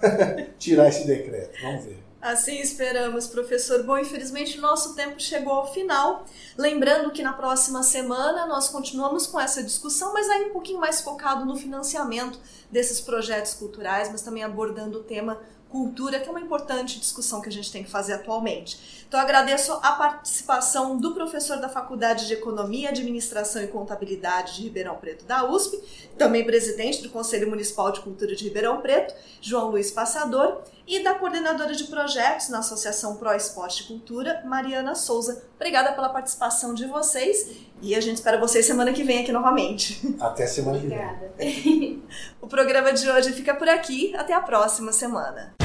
tirar 0.60 0.90
esse 0.90 1.08
decreto. 1.08 1.58
Vamos 1.62 1.86
ver. 1.86 2.06
Assim 2.22 2.60
esperamos, 2.60 3.28
professor. 3.28 3.84
Bom, 3.84 4.00
infelizmente 4.00 4.60
nosso 4.60 4.96
tempo 4.96 5.22
chegou 5.22 5.54
ao 5.54 5.72
final. 5.72 6.26
Lembrando 6.58 7.12
que 7.12 7.22
na 7.22 7.34
próxima 7.34 7.84
semana 7.84 8.48
nós 8.48 8.68
continuamos 8.68 9.28
com 9.28 9.40
essa 9.40 9.62
discussão, 9.62 10.12
mas 10.12 10.28
aí 10.28 10.46
um 10.46 10.50
pouquinho 10.50 10.80
mais 10.80 11.02
focado 11.02 11.46
no 11.46 11.56
financiamento 11.56 12.40
desses 12.72 13.00
projetos 13.00 13.54
culturais, 13.54 14.10
mas 14.12 14.24
também 14.24 14.44
abordando 14.44 15.00
o 15.00 15.04
tema 15.04 15.40
cultura, 15.76 16.22
que 16.22 16.30
é 16.30 16.32
uma 16.32 16.40
importante 16.40 17.02
discussão 17.02 17.42
que 17.42 17.50
a 17.50 17.52
gente 17.52 17.70
tem 17.70 17.84
que 17.84 17.90
fazer 17.90 18.14
atualmente. 18.14 19.06
Então, 19.06 19.20
agradeço 19.20 19.74
a 19.84 19.92
participação 19.92 20.98
do 20.98 21.14
professor 21.14 21.58
da 21.58 21.68
Faculdade 21.68 22.28
de 22.28 22.34
Economia, 22.34 22.90
Administração 22.90 23.62
e 23.62 23.68
Contabilidade 23.68 24.56
de 24.56 24.62
Ribeirão 24.64 24.96
Preto 24.96 25.26
da 25.26 25.44
USP, 25.50 25.78
também 26.18 26.46
presidente 26.46 27.04
do 27.04 27.10
Conselho 27.10 27.50
Municipal 27.50 27.92
de 27.92 28.00
Cultura 28.00 28.34
de 28.34 28.46
Ribeirão 28.46 28.80
Preto, 28.80 29.14
João 29.42 29.70
Luiz 29.70 29.92
Passador, 29.92 30.62
e 30.88 31.04
da 31.04 31.16
coordenadora 31.16 31.74
de 31.74 31.86
projetos 31.86 32.50
na 32.50 32.60
Associação 32.60 33.16
Pro 33.16 33.34
Esporte 33.34 33.84
e 33.84 33.88
Cultura, 33.88 34.42
Mariana 34.46 34.96
Souza. 34.96 35.44
Obrigada 35.56 35.92
pela 35.94 36.10
participação 36.10 36.74
de 36.74 36.86
vocês 36.86 37.50
e 37.82 37.96
a 37.96 38.02
gente 38.02 38.18
espera 38.18 38.40
vocês 38.40 38.66
semana 38.66 38.94
que 38.94 39.04
vem 39.04 39.24
aqui 39.24 39.32
novamente. 39.32 40.16
Até 40.20 40.46
semana 40.46 40.80
que 40.80 40.88
vem. 40.88 40.98
Obrigada. 40.98 41.34
o 42.42 42.48
programa 42.48 42.94
de 42.94 43.10
hoje 43.10 43.34
fica 43.34 43.54
por 43.56 43.68
aqui. 43.68 44.16
Até 44.16 44.34
a 44.34 44.42
próxima 44.42 44.92
semana. 44.92 45.65